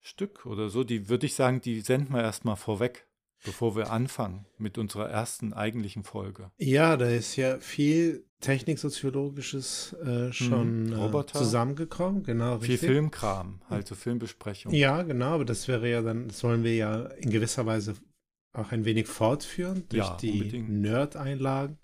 Stück 0.00 0.44
oder 0.44 0.68
so. 0.70 0.82
Die 0.82 1.08
würde 1.08 1.26
ich 1.26 1.34
sagen, 1.36 1.60
die 1.60 1.80
senden 1.80 2.14
wir 2.16 2.20
erstmal 2.22 2.56
vorweg, 2.56 3.06
bevor 3.44 3.76
wir 3.76 3.92
anfangen 3.92 4.46
mit 4.58 4.76
unserer 4.76 5.08
ersten 5.08 5.52
eigentlichen 5.52 6.02
Folge. 6.02 6.50
Ja, 6.58 6.96
da 6.96 7.06
ist 7.08 7.36
ja 7.36 7.58
viel 7.60 8.26
Techniksoziologisches 8.40 9.92
äh, 10.04 10.32
schon 10.32 10.86
Mhm. 10.86 10.92
äh, 10.92 10.96
Roboter. 10.96 11.38
zusammengekommen. 11.38 12.24
Genau, 12.24 12.58
Viel 12.58 12.72
richtig. 12.72 12.90
Filmkram, 12.90 13.62
halt 13.70 13.86
so 13.86 13.94
Filmbesprechung. 13.94 14.72
Ja, 14.72 15.02
genau, 15.02 15.34
aber 15.34 15.44
das 15.44 15.68
wäre 15.68 15.88
ja 15.88 16.02
dann, 16.02 16.26
das 16.26 16.42
wollen 16.42 16.64
wir 16.64 16.74
ja 16.74 17.02
in 17.18 17.30
gewisser 17.30 17.64
Weise 17.66 17.94
auch 18.52 18.72
ein 18.72 18.84
wenig 18.84 19.06
fortführen 19.06 19.84
durch 19.88 20.06
Ja, 20.06 20.16
die. 20.16 20.60
Nerd-Einlagen. 20.60 21.78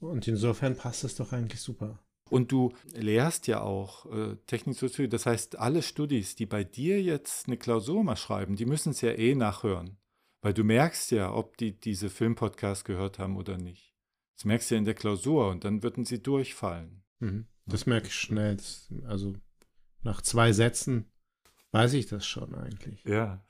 Und 0.00 0.28
insofern 0.28 0.76
passt 0.76 1.04
das 1.04 1.16
doch 1.16 1.32
eigentlich 1.32 1.60
super. 1.60 1.98
Und 2.30 2.52
du 2.52 2.72
lehrst 2.92 3.46
ja 3.46 3.62
auch 3.62 4.06
äh, 4.12 4.36
Techniksoziologie. 4.46 5.10
Das 5.10 5.26
heißt, 5.26 5.58
alle 5.58 5.82
Studis, 5.82 6.36
die 6.36 6.46
bei 6.46 6.62
dir 6.62 7.02
jetzt 7.02 7.46
eine 7.46 7.56
Klausur 7.56 8.04
mal 8.04 8.16
schreiben, 8.16 8.56
die 8.56 8.66
müssen 8.66 8.90
es 8.90 9.00
ja 9.00 9.12
eh 9.12 9.34
nachhören. 9.34 9.96
Weil 10.40 10.54
du 10.54 10.62
merkst 10.62 11.10
ja, 11.10 11.32
ob 11.32 11.56
die 11.56 11.72
diese 11.78 12.10
Filmpodcast 12.10 12.84
gehört 12.84 13.18
haben 13.18 13.36
oder 13.36 13.56
nicht. 13.56 13.94
Das 14.36 14.44
merkst 14.44 14.70
du 14.70 14.74
ja 14.74 14.78
in 14.78 14.84
der 14.84 14.94
Klausur 14.94 15.48
und 15.50 15.64
dann 15.64 15.82
würden 15.82 16.04
sie 16.04 16.22
durchfallen. 16.22 17.02
Mhm. 17.18 17.46
Das 17.66 17.86
merke 17.86 18.06
ich 18.06 18.14
schnell. 18.14 18.56
Das, 18.56 18.88
also 19.06 19.34
nach 20.02 20.22
zwei 20.22 20.52
Sätzen 20.52 21.10
weiß 21.72 21.94
ich 21.94 22.06
das 22.06 22.24
schon 22.24 22.54
eigentlich. 22.54 23.02
Ja. 23.04 23.44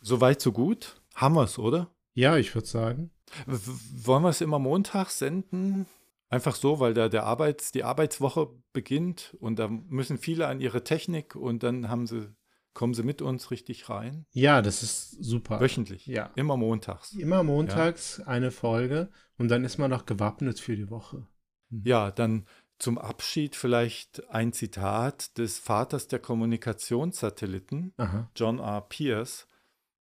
Soweit, 0.00 0.40
so 0.40 0.52
gut. 0.52 1.02
Haben 1.18 1.34
wir 1.34 1.42
es, 1.42 1.58
oder? 1.58 1.90
Ja, 2.14 2.36
ich 2.36 2.54
würde 2.54 2.68
sagen. 2.68 3.10
W 3.46 3.58
wollen 4.06 4.22
wir 4.22 4.28
es 4.28 4.40
immer 4.40 4.60
Montag 4.60 5.10
senden? 5.10 5.86
Einfach 6.30 6.54
so, 6.54 6.78
weil 6.78 6.94
da 6.94 7.08
der 7.08 7.24
Arbeits, 7.24 7.72
die 7.72 7.82
Arbeitswoche 7.82 8.50
beginnt 8.72 9.36
und 9.40 9.58
da 9.58 9.66
müssen 9.66 10.16
viele 10.16 10.46
an 10.46 10.60
ihre 10.60 10.84
Technik 10.84 11.34
und 11.34 11.64
dann 11.64 11.88
haben 11.88 12.06
sie, 12.06 12.28
kommen 12.72 12.94
sie 12.94 13.02
mit 13.02 13.20
uns 13.20 13.50
richtig 13.50 13.88
rein. 13.88 14.26
Ja, 14.30 14.62
das 14.62 14.84
ist 14.84 15.10
super. 15.22 15.60
Wöchentlich. 15.60 16.06
Ja. 16.06 16.30
Immer 16.36 16.56
montags. 16.56 17.14
Immer 17.14 17.42
montags 17.42 18.20
eine 18.20 18.52
Folge 18.52 19.10
und 19.38 19.48
dann 19.48 19.64
ist 19.64 19.78
man 19.78 19.90
noch 19.90 20.06
gewappnet 20.06 20.60
für 20.60 20.76
die 20.76 20.90
Woche. 20.90 21.26
Ja, 21.70 22.12
dann 22.12 22.46
zum 22.78 22.96
Abschied 22.96 23.56
vielleicht 23.56 24.28
ein 24.30 24.52
Zitat 24.52 25.36
des 25.36 25.58
Vaters 25.58 26.06
der 26.06 26.20
Kommunikationssatelliten, 26.20 27.92
Aha. 27.96 28.30
John 28.36 28.60
R. 28.60 28.82
Pierce. 28.82 29.48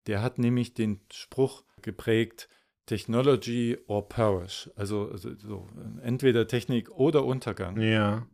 Der 0.07 0.21
hat 0.21 0.39
nämlich 0.39 0.73
den 0.73 1.01
Spruch 1.11 1.63
geprägt, 1.81 2.49
Technology 2.85 3.77
or 3.87 4.09
perish. 4.09 4.69
Also, 4.75 5.09
also 5.11 5.35
so, 5.35 5.67
entweder 6.01 6.47
Technik 6.47 6.89
oder 6.91 7.23
Untergang. 7.25 7.79
Ja. 7.79 8.27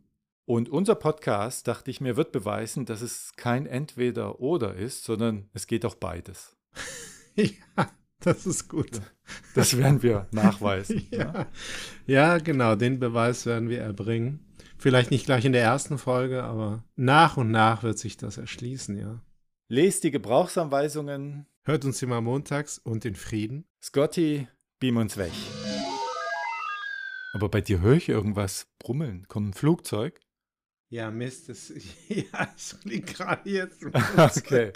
Und 0.46 0.68
unser 0.68 0.94
Podcast, 0.94 1.66
dachte 1.68 1.90
ich 1.90 2.00
mir, 2.00 2.16
wird 2.16 2.32
beweisen, 2.32 2.86
dass 2.86 3.02
es 3.02 3.32
kein 3.36 3.66
Entweder 3.66 4.40
oder 4.40 4.74
ist, 4.74 5.04
sondern 5.04 5.50
es 5.52 5.66
geht 5.66 5.84
auch 5.84 5.96
beides. 5.96 6.56
ja, 7.34 7.90
das 8.20 8.46
ist 8.46 8.68
gut. 8.68 9.00
Das 9.54 9.76
werden 9.76 10.02
wir 10.02 10.26
nachweisen. 10.30 11.06
ja. 11.10 11.18
Ja. 11.26 11.46
ja, 12.06 12.38
genau, 12.38 12.76
den 12.76 13.00
Beweis 13.00 13.44
werden 13.44 13.68
wir 13.68 13.80
erbringen. 13.80 14.46
Vielleicht 14.78 15.10
nicht 15.10 15.26
gleich 15.26 15.44
in 15.44 15.52
der 15.52 15.62
ersten 15.62 15.98
Folge, 15.98 16.44
aber 16.44 16.84
nach 16.94 17.36
und 17.36 17.50
nach 17.50 17.82
wird 17.82 17.98
sich 17.98 18.16
das 18.16 18.38
erschließen, 18.38 18.96
ja. 18.98 19.20
Lest 19.68 20.04
die 20.04 20.10
Gebrauchsanweisungen. 20.12 21.46
Hört 21.68 21.84
uns 21.84 22.00
immer 22.00 22.20
montags 22.20 22.78
und 22.78 23.04
in 23.04 23.16
Frieden. 23.16 23.66
Scotty, 23.82 24.46
beam 24.78 24.98
uns 24.98 25.16
weg. 25.16 25.32
Aber 27.32 27.48
bei 27.48 27.60
dir 27.60 27.80
höre 27.80 27.94
ich 27.96 28.08
irgendwas 28.08 28.68
brummeln. 28.78 29.26
Kommt 29.26 29.48
ein 29.48 29.52
Flugzeug? 29.52 30.20
Ja, 30.90 31.10
Mist, 31.10 31.48
das, 31.48 31.70
ja, 32.08 32.48
es 32.56 32.74
fliegt 32.74 33.16
gerade 33.16 33.50
jetzt. 33.50 33.84
okay. 34.16 34.72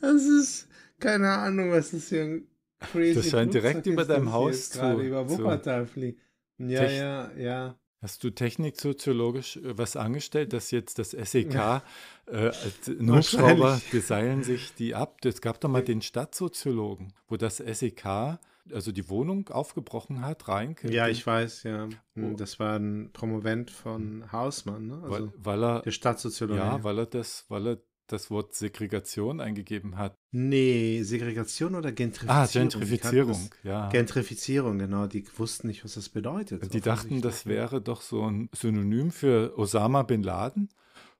Das 0.00 0.22
ist, 0.24 0.68
keine 0.98 1.28
Ahnung, 1.30 1.70
was 1.72 1.90
das 1.90 2.08
hier 2.08 2.22
ein 2.22 2.46
crazy 2.80 3.14
Das 3.14 3.28
scheint 3.30 3.52
direkt 3.52 3.72
Flugzeug 3.84 3.92
über 3.92 4.02
ist, 4.02 4.08
deinem 4.08 4.32
Haus 4.32 4.50
jetzt 4.54 4.72
gerade 4.72 4.96
zu- 4.96 5.06
über 5.06 5.26
zu- 5.28 5.38
Wuppertal 5.38 5.86
fliegt. 5.86 6.22
Ja, 6.56 6.80
Tech- 6.80 6.98
ja, 6.98 7.32
ja. 7.36 7.78
Hast 8.04 8.22
du 8.22 8.28
techniksoziologisch 8.28 9.56
äh, 9.56 9.78
was 9.78 9.96
angestellt, 9.96 10.52
dass 10.52 10.70
jetzt 10.70 10.98
das 10.98 11.12
SEK, 11.12 11.54
äh, 11.54 11.80
als 12.26 12.86
ein 12.86 13.10
Hubschrauber, 13.10 13.58
Wahrscheinlich. 13.60 13.90
die 13.92 14.00
seilen 14.00 14.42
sich 14.42 14.74
die 14.74 14.94
ab? 14.94 15.16
Es 15.24 15.40
gab 15.40 15.58
doch 15.60 15.70
mal 15.70 15.82
den 15.82 16.02
Stadtsoziologen, 16.02 17.14
wo 17.28 17.38
das 17.38 17.56
SEK, 17.56 18.38
also 18.72 18.92
die 18.92 19.08
Wohnung 19.08 19.48
aufgebrochen 19.48 20.20
hat, 20.20 20.48
rein. 20.48 20.76
Ja, 20.82 21.08
ich 21.08 21.26
weiß, 21.26 21.62
ja. 21.62 21.88
Hm, 22.14 22.34
Oh. 22.34 22.36
Das 22.36 22.58
war 22.60 22.78
ein 22.78 23.10
Promovent 23.14 23.70
von 23.70 24.30
Hausmann, 24.30 24.86
ne? 24.86 25.00
Also 25.02 25.10
weil, 25.10 25.32
weil 25.38 25.64
er, 25.64 25.80
der 25.82 25.90
Stadtsoziologe. 25.90 26.58
ja, 26.60 26.84
weil 26.84 26.98
er 26.98 27.06
das, 27.06 27.46
weil 27.48 27.66
er 27.68 27.78
das 28.06 28.30
Wort 28.30 28.54
Segregation 28.54 29.40
eingegeben 29.40 29.96
hat. 29.96 30.16
nee, 30.30 31.02
Segregation 31.02 31.74
oder 31.74 31.92
Gentrifizierung? 31.92 32.36
Ah, 32.36 32.46
Gentrifizierung, 32.46 33.50
ja. 33.62 33.88
Gentrifizierung, 33.88 34.78
genau. 34.78 35.06
Die 35.06 35.24
wussten 35.36 35.68
nicht, 35.68 35.84
was 35.84 35.94
das 35.94 36.08
bedeutet. 36.08 36.72
Die 36.74 36.80
dachten, 36.80 37.20
das 37.20 37.46
wäre 37.46 37.80
doch 37.80 38.02
so 38.02 38.22
ein 38.28 38.48
Synonym 38.54 39.10
für 39.10 39.58
Osama 39.58 40.02
bin 40.02 40.22
Laden. 40.22 40.68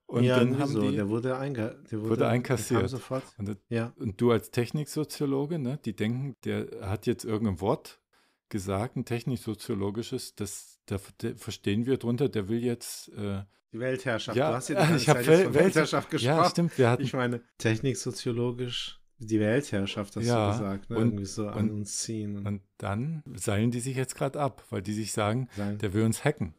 Und 0.07 0.25
ja, 0.25 0.39
dann 0.39 0.59
haben 0.59 0.71
so. 0.71 0.83
die, 0.83 0.95
der 0.95 1.09
wurde, 1.09 1.39
einge 1.39 1.81
der 1.91 2.01
wurde, 2.01 2.11
wurde 2.11 2.29
einkassiert. 2.29 2.89
Sofort. 2.91 3.25
und, 3.39 3.57
Ja. 3.71 3.93
und 3.97 4.21
du 4.21 4.31
als 4.33 4.51
Techniksoziologe, 4.51 5.59
ne, 5.59 5.79
die 5.85 5.97
denken, 5.97 6.37
der 6.45 6.67
hat 6.83 7.07
jetzt 7.07 7.25
irgendein 7.25 7.61
Wort 7.61 8.01
gesagt, 8.49 8.97
ein 8.97 9.05
techniksoziologisches, 9.05 10.35
das, 10.35 10.79
da 10.87 10.99
da 11.19 11.35
verstehen 11.37 11.87
wir 11.87 11.97
drunter, 11.97 12.29
der 12.29 12.49
will 12.49 12.63
jetzt, 12.63 13.09
äh, 13.11 13.43
Die 13.73 13.81
Weltherrschaft. 13.81 14.37
ja, 14.37 14.51
du 14.51 14.57
hast 14.57 14.69
ja 14.69 14.91
ich 14.97 15.09
habe 15.09 15.23
von 15.25 15.55
Weltherrschaft 15.55 16.11
gesprochen. 16.11 16.37
Ja, 16.37 16.51
stimmt, 16.51 16.79
wir 16.79 16.91
hatten, 16.91 17.03
Ich 17.03 17.13
meine, 17.13 17.41
techniksoziologisch 17.59 19.01
die 19.19 19.41
Weltherrschaft, 19.41 20.17
hast 20.17 20.27
Ja, 20.27 20.53
du 20.53 20.59
gesagt, 20.59 20.91
ne? 20.91 20.97
und- 20.97 21.05
irgendwie 21.07 21.25
so 21.25 21.49
an 21.49 21.71
und- 21.71 21.79
uns 21.79 21.99
ziehen. 21.99 22.47
Und 22.47 22.63
dann 22.79 23.23
seilen 23.35 23.71
die 23.71 23.81
sich 23.81 23.97
jetzt 23.97 24.15
gerade 24.17 24.41
ab, 24.41 24.65
weil 24.71 24.83
die 24.83 24.93
sich 24.93 25.13
sagen, 25.13 25.49
sagen, 25.57 25.79
der 25.79 25.93
will 25.95 26.05
uns 26.05 26.25
hacken. 26.25 26.55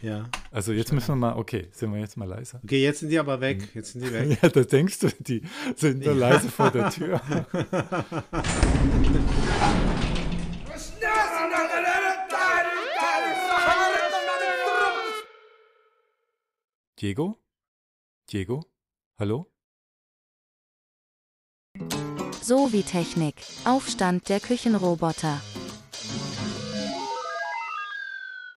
ja. 0.00 0.28
Also 0.50 0.72
jetzt 0.72 0.92
müssen 0.92 1.08
wir 1.08 1.16
mal, 1.16 1.34
okay, 1.36 1.68
sind 1.72 1.92
wir 1.92 2.00
jetzt 2.00 2.16
mal 2.16 2.28
leise. 2.28 2.60
Okay, 2.62 2.82
jetzt 2.82 3.00
sind 3.00 3.08
die 3.10 3.18
aber 3.18 3.40
weg. 3.40 3.68
Jetzt 3.74 3.92
sind 3.92 4.04
die 4.04 4.12
weg. 4.12 4.38
Ja, 4.42 4.48
da 4.48 4.62
denkst 4.62 5.00
du, 5.00 5.08
die 5.18 5.42
sind 5.76 6.04
nur 6.04 6.14
leise 6.14 6.48
vor 6.48 6.70
der 6.70 6.90
Tür. 6.90 7.20
Diego? 17.04 17.36
Diego? 18.32 18.64
Hallo? 19.18 19.52
So 22.40 22.72
wie 22.72 22.82
Technik. 22.82 23.34
Aufstand 23.66 24.30
der 24.30 24.40
Küchenroboter. 24.40 25.38